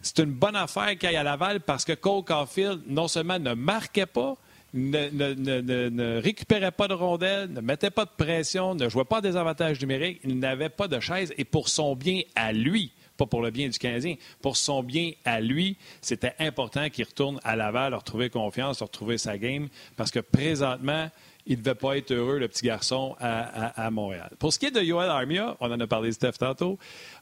[0.00, 3.52] c'est une bonne affaire qu'il aille à Laval parce que Cole Caulfield, non seulement ne
[3.52, 4.34] marquait pas,
[4.74, 9.80] ne, récupérait pas de rondelles, ne mettait pas de pression, ne jouait pas des avantages
[9.80, 11.32] numériques, il n'avait pas de chaise.
[11.38, 15.12] Et pour son bien à lui, pas pour le bien du Canadien, pour son bien
[15.24, 20.20] à lui, c'était important qu'il retourne à Laval, retrouver confiance, retrouver sa game, parce que
[20.20, 21.10] présentement,
[21.48, 24.30] il ne devait pas être heureux, le petit garçon, à, Montréal.
[24.38, 26.78] Pour ce qui est de Yoel Armia, on en a parlé Steph tantôt,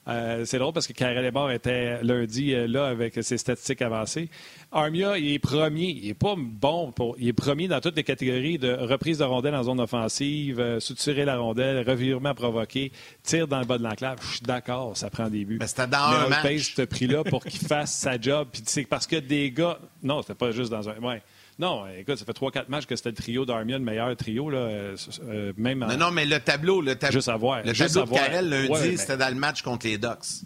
[0.09, 4.29] euh, c'est drôle parce que Karel Lemar était lundi euh, là avec ses statistiques avancées.
[4.73, 5.91] Armia, il est premier.
[5.91, 6.93] Il n'est pas bon.
[6.93, 10.61] Pour, il est premier dans toutes les catégories de reprise de rondelle en zone offensive,
[10.61, 14.19] euh, soutirer la rondelle, revirement provoqué, tir dans le bas de l'enclave.
[14.23, 15.59] Je suis d'accord, ça prend des buts.
[15.61, 16.43] Mais c'était dans un match.
[16.43, 18.49] paye ce prix-là pour qu'il fasse sa job.
[18.53, 19.79] Puis c'est parce que des gars...
[20.03, 20.99] Non, c'était pas juste dans un...
[20.99, 21.23] Ouais.
[21.59, 24.51] Non, écoute, ça fait 3-4 matchs que c'était le trio d'Armia, le meilleur trio.
[24.51, 27.63] Là, euh, euh, même non, non, mais le tableau, le, tableau, Juste à voir.
[27.65, 30.45] le tableau de Carrel lundi, c'était dans le match contre les Ducks.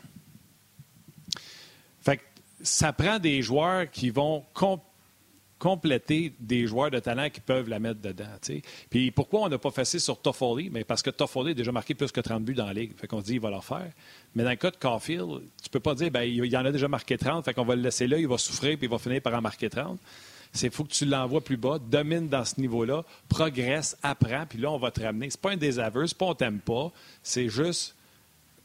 [2.01, 2.23] Fait que
[2.63, 4.45] ça prend des joueurs qui vont
[5.59, 8.25] compléter des joueurs de talent qui peuvent la mettre dedans.
[8.89, 10.71] Puis pourquoi on n'a pas fait ça sur Toffoli?
[10.71, 12.97] Mais parce que Toffoli a déjà marqué plus que 30 buts dans la ligue.
[12.97, 13.91] Fait qu'on se dit il va leur faire.
[14.37, 16.89] Mais dans le cas de Caulfield, tu peux pas dire ben, il en a déjà
[16.89, 19.21] marqué 30, fait qu'on va le laisser là, il va souffrir puis il va finir
[19.21, 19.99] par en marquer 30.
[20.53, 24.71] C'est faut que tu l'envoies plus bas, domine dans ce niveau-là, progresse, apprends, puis là,
[24.71, 25.31] on va te ramener.
[25.31, 26.91] C'est pas un désaveu, c'est pas on t'aime pas,
[27.23, 27.95] c'est juste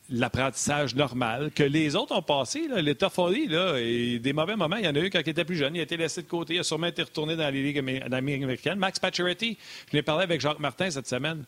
[0.09, 2.67] l'apprentissage normal que les autres ont passé.
[2.67, 5.75] Là, les des mauvais moments, il y en a eu quand il était plus jeune.
[5.75, 6.55] Il a été laissé de côté.
[6.55, 7.79] Il a sûrement été retourné dans les ligues
[8.11, 8.77] américaines.
[8.77, 9.57] Max Pacioretty,
[9.91, 11.43] je l'ai parlé avec Jacques Martin cette semaine.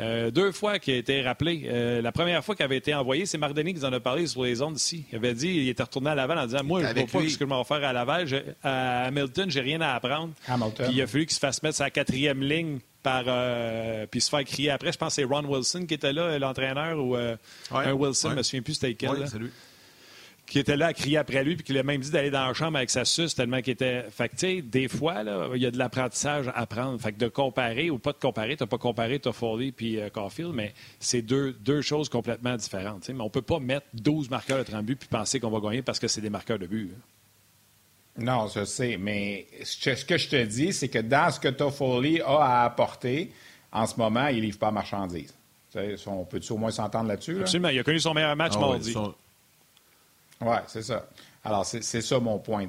[0.00, 1.64] Euh, deux fois qu'il a été rappelé.
[1.66, 4.42] Euh, la première fois qu'il avait été envoyé, c'est Mardoni qui en a parlé sur
[4.44, 5.04] les ondes ici.
[5.12, 7.28] Il avait dit il était retourné à Laval en disant Moi, je ne vois pas
[7.28, 8.26] ce que je vais faire à Laval.
[8.62, 10.32] à Hamilton, j'ai rien à apprendre.
[10.86, 14.30] Puis il a fallu qu'il se fasse mettre sa quatrième ligne par euh, puis se
[14.30, 14.92] faire crier après.
[14.92, 18.38] Je pense que c'est Ron Wilson qui était là, l'entraîneur, ou un Wilson, je ne
[18.38, 19.10] me souviens plus c'était quel
[20.46, 22.46] qui était là à crier après lui, puis qui lui a même dit d'aller dans
[22.46, 24.04] la chambre avec sa suce tellement qu'il était.
[24.10, 27.00] Fait que, tu sais, des fois, là, il y a de l'apprentissage à prendre.
[27.00, 30.10] Fait que de comparer ou pas de comparer, tu n'as pas comparé Toffoli puis euh,
[30.10, 33.08] Caulfield, mais c'est deux, deux choses complètement différentes.
[33.08, 35.60] Mais on ne peut pas mettre 12 marqueurs de 30 buts puis penser qu'on va
[35.60, 36.90] gagner parce que c'est des marqueurs de but.
[38.16, 42.20] Non, je sais, mais ce que je te dis, c'est que dans ce que Toffoli
[42.20, 43.32] a à apporter,
[43.72, 45.34] en ce moment, il ne livre pas marchandises.
[46.06, 47.40] on peut au moins s'entendre là-dessus?
[47.40, 47.70] Absolument.
[47.70, 48.94] Il a connu son meilleur match ah mardi.
[50.40, 51.06] Oui, c'est ça.
[51.44, 52.66] Alors, c'est ça mon point.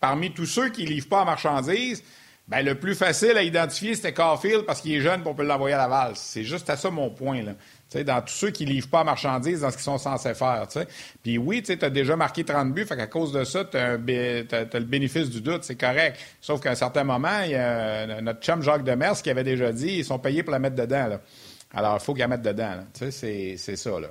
[0.00, 2.02] Parmi tous ceux qui ne livrent pas à marchandises,
[2.48, 5.44] Ben, le plus facile à identifier, c'était Caulfield parce qu'il est jeune pour on peut
[5.44, 6.12] l'envoyer à Laval.
[6.14, 7.42] C'est juste à ça mon point.
[7.42, 8.04] Là.
[8.04, 10.68] dans tous ceux qui ne livrent pas marchandises dans ce qu'ils sont censés faire.
[11.24, 13.96] Puis oui, tu as déjà marqué 30 buts, fait qu'à cause de ça, tu as,
[13.96, 16.20] le bénéfice du doute, c'est correct.
[16.40, 19.94] Sauf qu'à un certain moment, y a notre chum Jacques Demers qui avait déjà dit
[19.98, 21.18] ils sont payés pour la mettre dedans.
[21.74, 22.76] Alors, il faut qu'ils la mettent dedans.
[23.10, 23.98] C'est ça.
[23.98, 24.08] Là.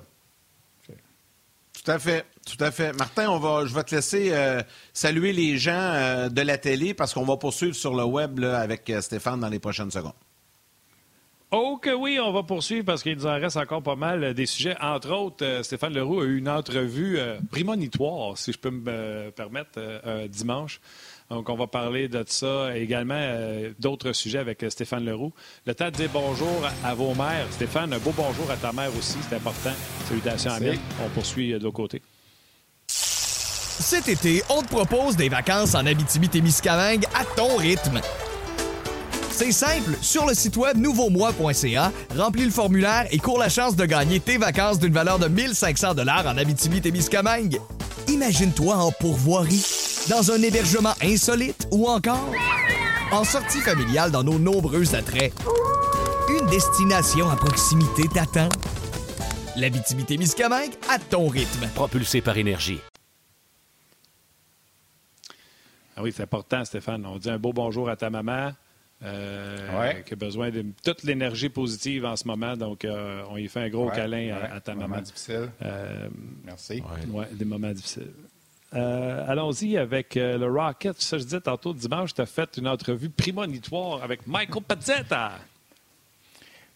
[1.85, 2.93] Tout à fait, tout à fait.
[2.93, 6.95] Martin, on va, je vais te laisser euh, saluer les gens euh, de la télé
[6.95, 10.15] parce qu'on va poursuivre sur le web avec euh, Stéphane dans les prochaines secondes.
[11.51, 14.47] Oh que oui, on va poursuivre parce qu'il nous en reste encore pas mal des
[14.47, 14.75] sujets.
[14.81, 17.19] Entre autres, Stéphane Leroux a eu une entrevue
[17.51, 19.79] prémonitoire, si je peux me permettre,
[20.27, 20.81] dimanche
[21.29, 25.33] donc, on va parler de ça également, euh, d'autres sujets avec euh, Stéphane Leroux.
[25.65, 27.47] Le temps de dire bonjour à, vos mères.
[27.51, 29.71] Stéphane, un beau bonjour à ta mère aussi, c'est important.
[30.07, 30.79] Salutations à Mille.
[31.03, 32.01] On poursuit euh, de l'autre côté.
[32.87, 38.01] Cet été, on te propose des vacances en Abitibi-Témiscamingue à ton rythme.
[39.31, 43.85] C'est simple, sur le site web nouveaumois.ca, remplis le formulaire et cours la chance de
[43.85, 47.59] gagner tes vacances d'une valeur de 1500 dollars en Abitibi-Témiscamingue.
[48.07, 52.31] Imagine-toi en pourvoirie dans un hébergement insolite ou encore
[53.11, 55.33] en sortie familiale dans nos nombreux attraits.
[56.29, 58.49] Une destination à proximité t'attend.
[59.57, 61.67] La Miscamingue à ton rythme.
[61.75, 62.79] Propulsé par énergie.
[65.95, 67.05] Ah oui, c'est important, Stéphane.
[67.05, 68.51] On dit un beau bonjour à ta maman.
[69.03, 72.55] Euh, qui a besoin de toute l'énergie positive en ce moment.
[72.55, 75.01] Donc, euh, on y fait un gros câlin à, ta maman.
[75.01, 75.51] difficile.
[75.61, 76.09] Euh,
[76.43, 76.81] Merci.
[77.09, 78.11] Oui, des moments difficiles.
[78.75, 81.01] Euh, allons-y avec euh, le Rocket.
[81.01, 85.31] Ça, je disais tantôt, dimanche, tu as fait une entrevue prémonitoire avec Michael Pazzetta.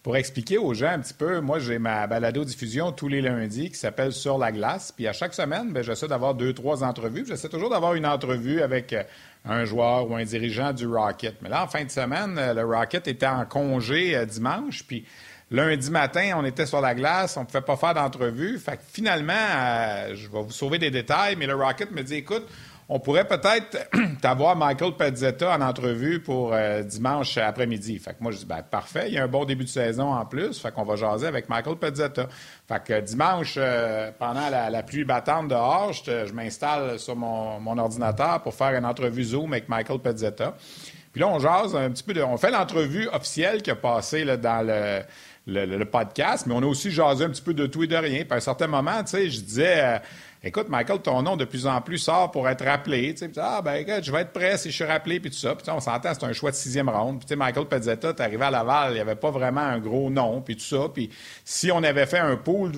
[0.01, 3.75] Pour expliquer aux gens un petit peu, moi, j'ai ma balado-diffusion tous les lundis qui
[3.75, 4.93] s'appelle Sur la glace.
[4.93, 7.25] Puis à chaque semaine, ben, j'essaie d'avoir deux, trois entrevues.
[7.27, 9.03] J'essaie toujours d'avoir une entrevue avec euh,
[9.43, 11.35] un joueur ou un dirigeant du Rocket.
[11.41, 14.85] Mais là, en fin de semaine, le Rocket était en congé dimanche.
[14.87, 15.03] Puis
[15.51, 18.59] Lundi matin, on était sur la glace, on ne pouvait pas faire d'entrevue.
[18.59, 22.15] Fait que finalement, euh, je vais vous sauver des détails, mais le Rocket me dit
[22.15, 22.47] écoute,
[22.87, 23.89] on pourrait peut-être
[24.23, 27.97] avoir Michael Pezzetta en entrevue pour euh, dimanche après-midi.
[27.97, 30.13] Fait que moi, je dis ben, parfait, il y a un bon début de saison
[30.13, 30.59] en plus.
[30.59, 32.27] Fait qu'on va jaser avec Michael Pezzetta.
[32.67, 38.53] Fait que dimanche, euh, pendant la, pluie battante dehors, je, m'installe sur mon, ordinateur pour
[38.53, 40.55] faire une entrevue Zoom avec Michael Pezzetta.
[41.11, 42.21] Puis là, on jase un petit peu de.
[42.21, 45.01] On fait l'entrevue officielle qui a passé dans le
[45.49, 48.23] le, podcast, mais on a aussi jasé un petit peu de tout et de rien.
[48.23, 49.97] Puis à un certain moment, tu sais, je disais, euh,
[50.41, 53.13] écoute, Michael, ton nom de plus en plus sort pour être rappelé.
[53.13, 55.37] Tu sais, ah, ben, écoute, je vais être prêt si je suis rappelé, puis tout
[55.37, 55.55] ça.
[55.55, 57.19] Puis on s'entend, c'est un choix de sixième ronde.
[57.19, 59.79] Puis, tu sais, Michael Pezzetta, t'es arrivé à Laval, il n'y avait pas vraiment un
[59.79, 60.87] gros nom, puis tout ça.
[60.93, 61.09] Puis,
[61.43, 62.71] si on avait fait un pool,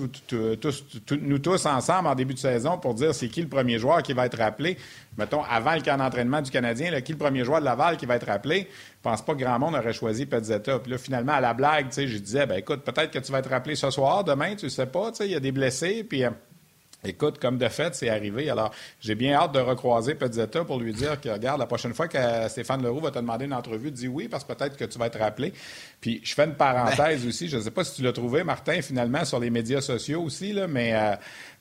[1.20, 4.12] nous tous ensemble en début de saison, pour dire c'est qui le premier joueur qui
[4.12, 4.76] va être rappelé,
[5.16, 8.06] mettons, avant le camp d'entraînement du Canadien, là, qui le premier joueur de Laval qui
[8.06, 10.80] va être rappelé, je pense pas que grand monde aurait choisi Pezzetta.
[10.80, 13.30] Puis là, finalement, à la blague, tu sais, je disais, ben écoute, peut-être que tu
[13.30, 16.02] vas être rappelé ce soir, demain, tu sais pas, tu il y a des blessés,
[16.02, 16.24] puis...
[17.04, 18.50] Euh, écoute, comme de fait, c'est arrivé.
[18.50, 22.08] Alors, j'ai bien hâte de recroiser Pezzetta pour lui dire que, regarde, la prochaine fois
[22.08, 24.98] que Stéphane Leroux va te demander une entrevue, dis oui, parce que peut-être que tu
[24.98, 25.52] vas être rappelé.
[26.00, 27.28] Puis, je fais une parenthèse ben.
[27.28, 27.48] aussi.
[27.48, 30.52] Je ne sais pas si tu l'as trouvé, Martin, finalement, sur les médias sociaux aussi,
[30.52, 31.14] là, mais euh,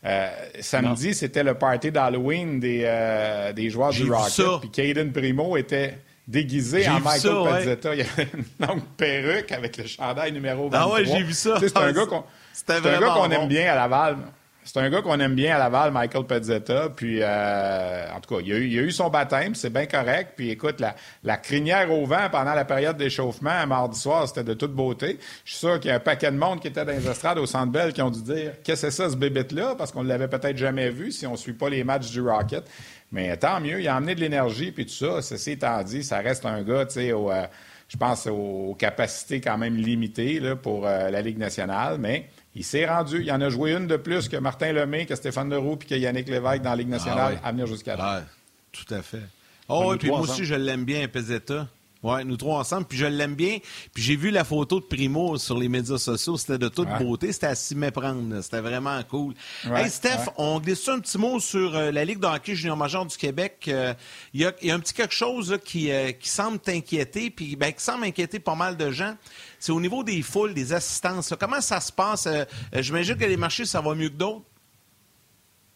[0.06, 0.30] euh,
[0.60, 4.62] samedi, c'était le party d'Halloween des, des joueurs du Rocket.
[4.62, 7.96] Puis, Caden Primo était déguisé en Michael Pezzetta.
[7.96, 10.80] Il y avait une longue perruque avec le chandail numéro 23.
[10.80, 11.60] Ah ouais, j'ai vu ça.
[11.60, 14.18] C'est un gars qu'on aime bien à Laval.
[14.64, 16.90] C'est un gars qu'on aime bien à Laval, Michael Pezzetta.
[16.90, 20.34] Puis, euh, en tout cas, il a, eu, a eu son baptême, c'est bien correct.
[20.36, 24.54] Puis, écoute, la, la, crinière au vent pendant la période d'échauffement, mardi soir, c'était de
[24.54, 25.18] toute beauté.
[25.46, 27.40] Je suis sûr qu'il y a un paquet de monde qui était dans les estrades
[27.40, 30.04] au Centre Bell qui ont dû dire «Qu'est-ce que c'est ça, ce bébête-là?» Parce qu'on
[30.04, 32.64] ne l'avait peut-être jamais vu si on ne suit pas les matchs du Rocket.
[33.12, 35.22] Mais tant mieux, il a amené de l'énergie, puis tout ça.
[35.24, 37.46] Ceci étant dit, ça reste un gars, tu sais, euh,
[37.88, 42.64] je pense aux capacités quand même limitées là, pour euh, la Ligue nationale, mais il
[42.64, 43.22] s'est rendu.
[43.22, 45.96] Il en a joué une de plus que Martin Lemay, que Stéphane Leroux, puis que
[45.96, 48.24] Yannick Lévesque dans la Ligue ah nationale à venir jusqu'à là.
[48.72, 49.24] tout à fait.
[49.68, 51.68] Oh, et puis moi aussi, je l'aime bien, Peseta.
[52.04, 52.88] Oui, nous trois ensemble.
[52.88, 53.60] Puis je l'aime bien.
[53.94, 56.36] Puis j'ai vu la photo de Primo sur les médias sociaux.
[56.36, 57.32] C'était de toute beauté.
[57.32, 58.42] C'était à s'y méprendre.
[58.42, 59.36] C'était vraiment cool.
[59.66, 63.06] hey, Steph, on glisse un petit mot sur euh, la Ligue de hockey junior major
[63.06, 63.66] du Québec.
[63.68, 63.94] Euh,
[64.34, 67.84] il y, a un petit quelque chose qui, euh, qui, semble t'inquiéter, puis ben, qui
[67.84, 69.16] semble inquiéter pas mal de gens.
[69.62, 71.36] C'est au niveau des foules, des assistances.
[71.40, 72.28] Comment ça se passe?
[72.74, 74.42] J'imagine que les marchés, ça va mieux que d'autres.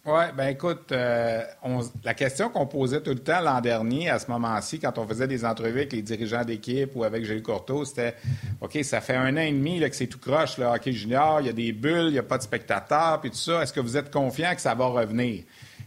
[0.07, 1.43] Oui, ben écoute, euh,
[2.03, 5.27] la question qu'on posait tout le temps l'an dernier, à ce moment-ci, quand on faisait
[5.27, 8.15] des entrevues avec les dirigeants d'équipe ou avec Gilles Courteau, c'était
[8.61, 11.47] OK, ça fait un an et demi que c'est tout croche, le hockey junior, il
[11.47, 13.61] y a des bulles, il n'y a pas de spectateurs, puis tout ça.
[13.61, 15.43] Est-ce que vous êtes confiant que ça va revenir?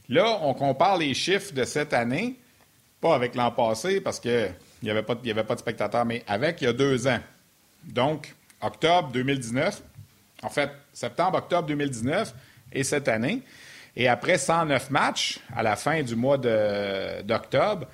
[0.09, 2.37] Là, on compare les chiffres de cette année,
[3.01, 4.49] pas avec l'an passé, parce que
[4.83, 7.19] il n'y avait, avait pas de spectateurs, mais avec, il y a deux ans.
[7.89, 9.83] Donc, octobre 2019,
[10.43, 12.35] en fait, septembre-octobre 2019
[12.73, 13.43] et cette année.
[13.97, 17.87] Et après 109 matchs, à la fin du mois d'octobre,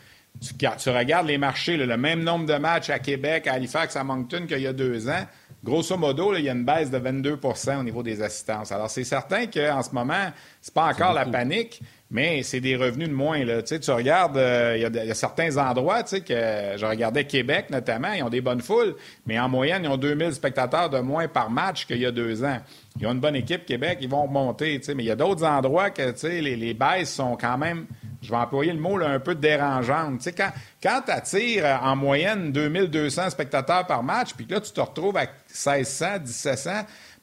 [0.45, 3.55] tu, ga- tu regardes les marchés, là, le même nombre de matchs à Québec, à
[3.55, 5.25] Halifax, à Moncton qu'il y a deux ans.
[5.63, 8.71] Grosso modo, là, il y a une baisse de 22% au niveau des assistances.
[8.73, 10.31] Alors, c'est certain qu'en ce moment,
[10.61, 11.81] c'est pas encore la panique,
[12.15, 13.45] mais c'est des revenus de moins.
[13.45, 13.61] Là.
[13.61, 16.87] Tu, sais, tu regardes, euh, il y y, a certains endroits, tu sais, que je
[16.87, 18.95] regardais Québec notamment, ils ont des bonnes foules,
[19.27, 22.45] mais en moyenne, ils ont 2000 spectateurs de moins par match qu'il y a deux
[22.45, 22.59] ans.
[23.01, 25.17] Ils ont une bonne équipe, Québec, ils vont remonter, tu sais, mais il y a
[25.17, 27.87] d'autres endroits que tu sais, les, les baisses sont quand même,
[28.23, 30.19] je vais employer le mot, là, un peu dérangeantes.
[30.19, 34.61] Tu sais, quand, quand tu attires en moyenne 2200 spectateurs par match, puis que là,
[34.61, 36.71] tu te retrouves à 1600, 1700,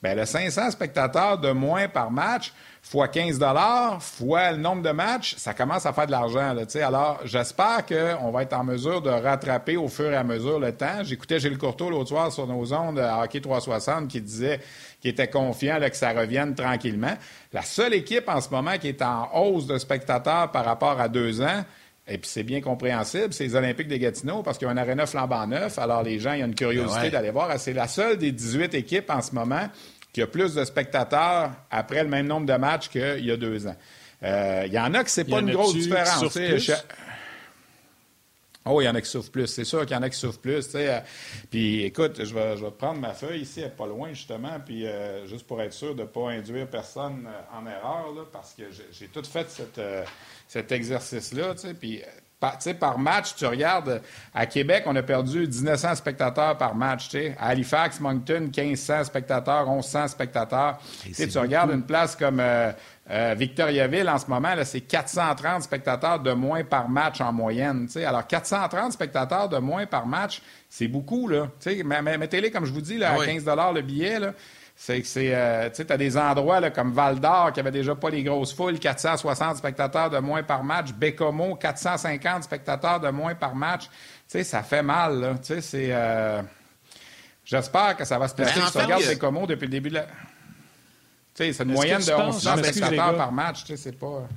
[0.01, 3.39] ben le 500 spectateurs de moins par match, fois 15
[3.99, 6.55] fois le nombre de matchs, ça commence à faire de l'argent.
[6.83, 10.71] Alors, j'espère qu'on va être en mesure de rattraper au fur et à mesure le
[10.71, 11.03] temps.
[11.03, 14.59] J'écoutais Gilles Courteau l'autre soir sur nos ondes Hockey 360 qui disait
[14.99, 17.13] qu'il était confiant que ça revienne tranquillement.
[17.53, 21.07] La seule équipe en ce moment qui est en hausse de spectateurs par rapport à
[21.07, 21.63] deux ans,
[22.13, 24.77] et puis c'est bien compréhensible, c'est les Olympiques de Gatineau parce qu'il y a un
[24.77, 25.77] aréna flambant neuf.
[25.79, 27.09] Alors les gens, il y a une curiosité Ouais.
[27.09, 27.59] d'aller voir.
[27.59, 29.69] C'est la seule des 18 équipes en ce moment
[30.13, 33.65] qui a plus de spectateurs après le même nombre de matchs qu'il y a deux
[33.67, 33.75] ans.
[34.23, 36.37] Euh, Il y en a que c'est pas une grosse différence.
[38.63, 39.47] Oh, il y en a qui souffrent plus.
[39.47, 40.69] C'est sûr qu'il y en a qui souffrent plus.
[40.75, 40.99] Euh,
[41.49, 44.85] Puis écoute, je vais, je vais prendre ma feuille ici, elle pas loin justement, puis
[44.85, 48.63] euh, juste pour être sûr de ne pas induire personne en erreur, là, parce que
[48.69, 50.03] j'ai- j'ai tout fait cette, euh,
[50.51, 51.53] cet exercice-là.
[51.53, 51.73] tu sais.
[51.73, 52.01] Puis
[52.37, 54.01] par, tu sais, par match, tu regardes,
[54.33, 57.07] à Québec, on a perdu 1900 spectateurs par match.
[57.07, 57.35] tu sais.
[57.39, 60.77] À Halifax, Moncton, 1500 spectateurs, 1100 spectateurs.
[61.05, 62.71] Tu regardes une place comme euh,
[63.09, 67.85] euh, Victoriaville, en ce moment, là, c'est 430 spectateurs de moins par match en moyenne.
[67.85, 68.05] tu sais.
[68.05, 71.29] Alors, 430 spectateurs de moins par match, c'est beaucoup.
[71.29, 71.47] Là.
[72.17, 73.25] Mettez-les, comme je vous dis, là, à Oui.
[73.25, 74.19] 15 le billet.
[74.19, 74.33] Là.
[74.83, 77.69] C'est que c'est, euh, tu sais, t'as des endroits là, comme Val d'Or qui avait
[77.69, 80.91] déjà pas les grosses foules, 460 spectateurs de moins par match.
[80.93, 83.83] Bécomo, 450 spectateurs de moins par match.
[83.83, 83.89] Tu
[84.29, 85.33] sais, ça fait mal, là.
[85.35, 85.89] Tu sais, c'est...
[85.91, 86.41] euh,
[87.45, 88.55] J'espère que ça va se placer.
[88.59, 90.01] Ben, en Si tu fait, regardes Bécomo depuis le début de la...
[90.03, 90.09] Tu
[91.35, 93.17] sais, c'est une moyenne de tu penses- 1100 Non, mais excuse, les spectateurs gars.
[93.19, 93.59] par match.
[93.61, 94.27] Tu sais, c'est pas...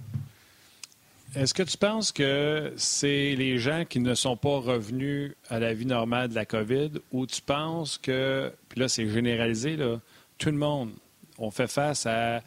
[1.36, 5.72] Est-ce que tu penses que c'est les gens qui ne sont pas revenus à la
[5.72, 9.96] vie normale de la COVID ou tu penses que, puis là c'est généralisé, là,
[10.38, 10.90] tout le monde,
[11.38, 12.42] on fait face à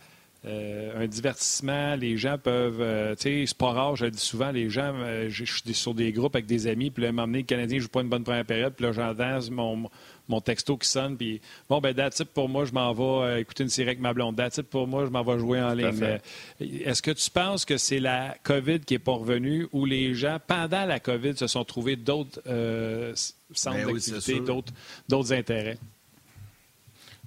[0.46, 4.20] euh, un divertissement, les gens peuvent, euh, tu sais, c'est pas rare, je le dis
[4.20, 7.12] souvent, les gens, euh, je je suis sur des groupes avec des amis, puis là,
[7.12, 9.90] m'emmener le Canadien joue pas une bonne première période, puis là j'entends mon,
[10.30, 13.70] mon texto qui sonne, puis bon, ben it pour moi, je m'en vais écouter une
[13.70, 16.20] série avec ma blonde, it pour moi, je m'en vais jouer en ligne.
[16.62, 20.38] est-ce que tu penses que c'est la COVID qui n'est pas revenue ou les gens,
[20.46, 22.42] pendant la COVID, se sont trouvés d'autres
[23.54, 24.40] centres Ben oui, d'activité,
[25.10, 25.80] d'autres intérêts?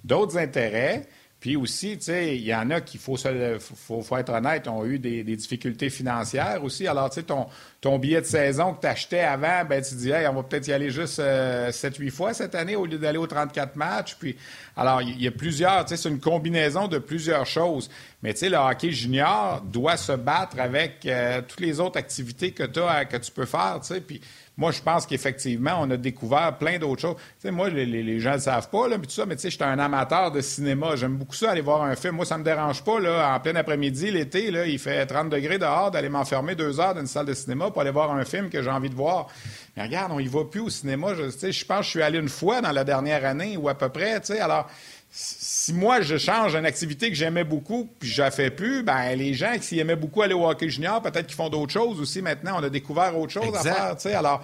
[0.03, 1.07] D'autres intérêts.
[1.39, 4.99] Puis aussi, tu sais, il y en a qui, faut, faut, être honnête, ont eu
[4.99, 6.87] des, des difficultés financières aussi.
[6.87, 7.47] Alors, tu sais, ton,
[7.81, 10.67] ton billet de saison que tu achetais avant, ben, tu dis, hey, on va peut-être
[10.67, 14.15] y aller juste 7-8 fois cette année au lieu d'aller aux 34 matchs.
[14.19, 14.37] Puis,
[14.77, 17.89] alors, il y a plusieurs, c'est une combinaison de plusieurs choses.
[18.21, 23.05] Mais, le hockey junior doit se battre avec euh, toutes les autres activités que, t'as,
[23.05, 23.79] que tu peux faire.
[24.05, 24.21] Puis,
[24.57, 27.15] moi, je pense qu'effectivement, on a découvert plein d'autres choses.
[27.41, 29.49] Tu moi, les, gens ne le savent pas, là, puis tout ça, mais tu sais,
[29.49, 30.95] j'étais un amateur de cinéma.
[30.95, 32.15] J'aime beaucoup ça, aller voir un film.
[32.15, 35.57] Moi, ça me dérange pas, là, en plein après-midi, l'été, là, il fait 30 degrés
[35.57, 38.49] dehors, d'aller m'enfermer deux heures dans une salle de cinéma pour aller voir un film
[38.49, 39.27] que j'ai envie de voir.
[39.75, 41.13] Mais regarde, on y va plus au cinéma.
[41.15, 43.75] Je, je pense que je suis allé une fois dans la dernière année ou à
[43.75, 44.21] peu près.
[44.39, 44.67] Alors,
[45.09, 49.13] si moi, je change une activité que j'aimais beaucoup, puis je la fais plus, ben
[49.15, 52.21] les gens qui aimaient beaucoup aller au hockey junior, peut-être qu'ils font d'autres choses aussi
[52.21, 52.57] maintenant.
[52.59, 53.69] On a découvert autre chose Exact.
[53.69, 54.13] à faire, tu sais.
[54.13, 54.41] Alors,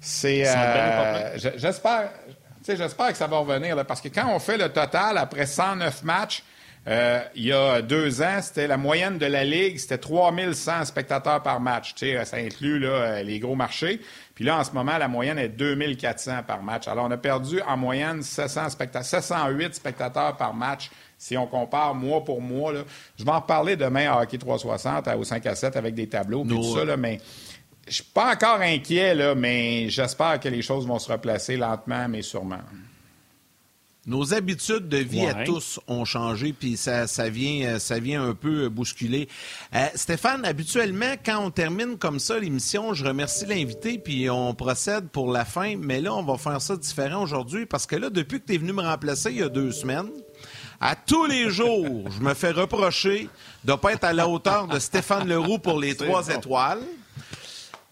[0.00, 0.46] c'est...
[0.46, 2.10] euh, j'espère,
[2.68, 6.04] j'espère que ça va revenir, là, parce que quand on fait le total, après 109
[6.04, 6.44] matchs,
[6.86, 11.42] euh, il y a deux ans, c'était la moyenne de la Ligue, c'était 3100 spectateurs
[11.42, 11.94] par match.
[11.94, 14.00] Tu sais, ça inclut là, euh, les gros marchés.
[14.34, 16.86] Puis là, en ce moment, la moyenne est 2400 par match.
[16.88, 21.94] Alors, on a perdu en moyenne 700 specta- 708 spectateurs par match si on compare
[21.94, 22.72] mois pour mois.
[22.72, 22.80] Là.
[23.18, 26.08] Je vais en reparler demain à Hockey 360 à- au 5 à 7 avec des
[26.08, 27.18] tableaux Nos- tout ça, là, mais
[27.88, 32.08] je suis pas encore inquiet, là, mais j'espère que les choses vont se replacer lentement,
[32.08, 32.58] mais sûrement.
[34.06, 38.22] Nos habitudes de vie à tous ont changé, puis ça, ça, vient, euh, ça vient
[38.22, 39.28] un peu euh, bousculer.
[39.74, 45.08] Euh, Stéphane, habituellement, quand on termine comme ça l'émission, je remercie l'invité, puis on procède
[45.08, 45.76] pour la fin.
[45.78, 48.58] Mais là, on va faire ça différent aujourd'hui, parce que là, depuis que tu es
[48.58, 50.10] venu me remplacer il y a deux semaines,
[50.82, 53.30] à tous les jours, je me fais reprocher
[53.64, 56.82] de ne pas être à la hauteur de Stéphane Leroux pour les trois étoiles.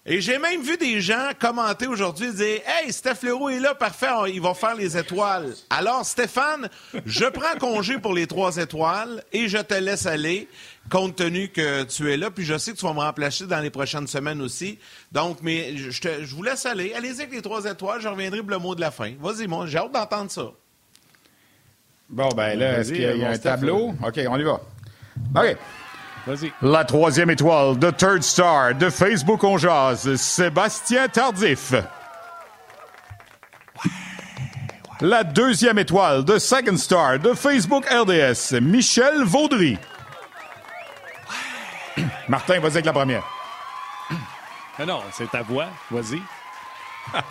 [0.05, 4.09] Et j'ai même vu des gens commenter aujourd'hui dire Hey, Steph Leroux est là, parfait,
[4.13, 5.55] on- il va faire les étoiles.
[5.71, 6.69] Alors, Stéphane,
[7.07, 10.49] je prends congé pour les trois étoiles et je te laisse aller,
[10.91, 12.33] compte tenu que tu es là.
[12.33, 14.77] Puis je sais que tu vas me remplacer dans les prochaines semaines aussi.
[15.13, 16.93] Donc, mais je, te- je vous laisse aller.
[16.95, 19.13] Allez-y avec les trois étoiles, je reviendrai pour le mot de la fin.
[19.21, 20.51] Vas-y, moi, j'ai hâte d'entendre ça.
[22.11, 23.95] Bon, ben là, est-ce qu'il y a, il y a un tableau?
[24.05, 24.61] OK, on y va.
[25.37, 25.57] OK.
[26.61, 31.75] La troisième étoile de Third Star de Facebook On Jase, Sébastien Tardif.
[35.01, 39.77] La deuxième étoile de Second Star de Facebook RDS, Michel Vaudry.
[42.29, 43.25] Martin, vas-y avec la première.
[44.79, 45.67] Mais non, c'est ta voix.
[45.91, 46.23] Vas-y.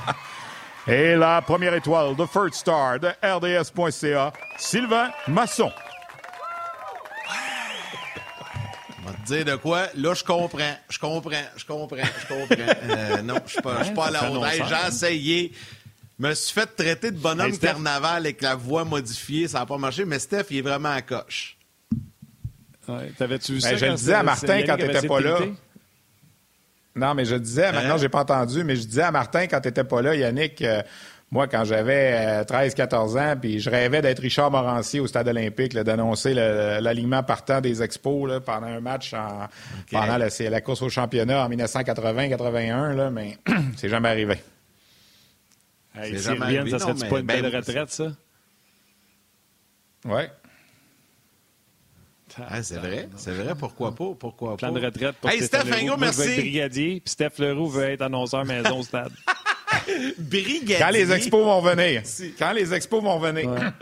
[0.87, 5.71] Et la première étoile de Third Star de RDS.ca, Sylvain Masson.
[9.00, 9.87] On va te dire de quoi.
[9.95, 10.75] Là, je comprends.
[10.89, 11.31] Je comprends.
[11.55, 11.97] Je comprends.
[11.97, 12.73] Je comprends.
[12.89, 14.67] Euh, non, je suis pas, je suis pas à la Ouais, hauteur.
[14.81, 15.51] J'ai essayé.
[16.19, 19.47] Je me suis fait traiter de bonhomme Hey, carnaval avec la voix modifiée.
[19.47, 20.05] Ça n'a pas marché.
[20.05, 21.57] Mais Steph, il est vraiment à coche.
[22.87, 23.75] Ouais, T'avais-tu vu Ben, ça?
[23.77, 25.39] je le disais à Martin quand t'étais pas là.
[26.95, 27.97] Non, mais je disais, maintenant, Hein?
[27.97, 30.81] j'ai pas entendu, mais je disais à Martin quand t'étais pas là, Yannick, euh,
[31.31, 36.33] moi, quand j'avais 13-14 ans, puis je rêvais d'être Richard Morancier au Stade olympique, d'annoncer
[36.33, 39.47] l'alignement partant des expos là, pendant un match en-
[39.89, 43.37] pendant la, course au championnat en 1980-81, là, mais
[43.77, 44.35] c'est jamais arrivé.
[45.95, 48.11] Hey, jamais arrivé, ça non, serait-tu mais pas une ben belle oui, retraite, ça?
[50.05, 50.29] Ouais.
[52.49, 53.09] Ah, c'est vrai.
[53.17, 53.53] C'est vrai.
[53.55, 54.13] Pourquoi pas?
[54.17, 54.57] Pourquoi pas?
[54.67, 55.97] Plan de retraite pour Hey, Steph, Leroux.
[55.99, 56.35] merci.
[56.37, 59.11] brigadier, puis Steph Leroux veut être annonceur maison au stade.
[60.17, 60.77] Brigadier.
[60.79, 62.03] Quand les expos vont venir.
[62.37, 63.73] Quand les expos vont venir.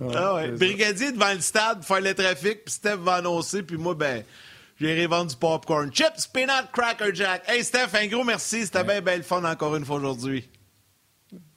[0.00, 0.50] Ah ouais.
[0.50, 4.22] Brigadier devant le stade, faire le trafic, puis Steph va annoncer, puis moi, ben,
[4.78, 5.90] j'irai vendre du popcorn.
[5.90, 7.44] Chips, peanut, cracker jack.
[7.48, 8.66] Hey, Steph, un gros merci.
[8.66, 10.48] C'était bien, bien le fun encore une fois aujourd'hui.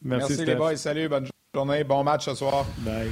[0.02, 0.46] Merci, Steph.
[0.46, 0.78] les boys.
[0.78, 1.84] Salut, bonne journée.
[1.84, 2.66] Bon match ce soir.
[2.78, 3.12] Bye.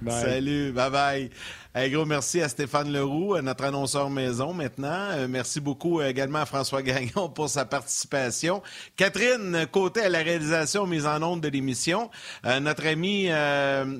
[0.00, 0.22] Bye.
[0.22, 1.30] Salut, bye bye.
[1.74, 5.10] Un gros merci à Stéphane Leroux, euh, notre annonceur maison maintenant.
[5.12, 8.62] Euh, merci beaucoup euh, également à François Gagnon pour sa participation.
[8.96, 12.10] Catherine Côté à la réalisation mise en onde de l'émission.
[12.44, 13.28] Notre ami,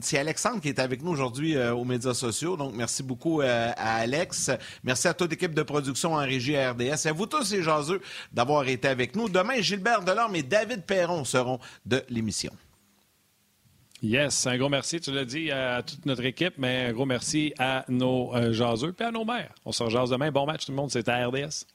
[0.00, 2.56] c'est Alexandre qui est avec nous aujourd'hui aux médias sociaux.
[2.56, 4.50] Donc, merci beaucoup à Alex.
[4.82, 7.06] Merci à toute l'équipe de production en régie à RDS.
[7.06, 8.00] Et à vous tous les jaseux
[8.32, 9.28] d'avoir été avec nous.
[9.28, 12.52] Demain, Gilbert Delorme et David Perron seront de l'émission.
[14.00, 17.52] Yes, un gros merci, tu l'as dit, à toute notre équipe, mais un gros merci
[17.58, 19.52] à nos euh, jaseux et à nos mères.
[19.64, 20.30] On se rejase demain.
[20.30, 21.66] Bon match tout le monde, c'était à RDS.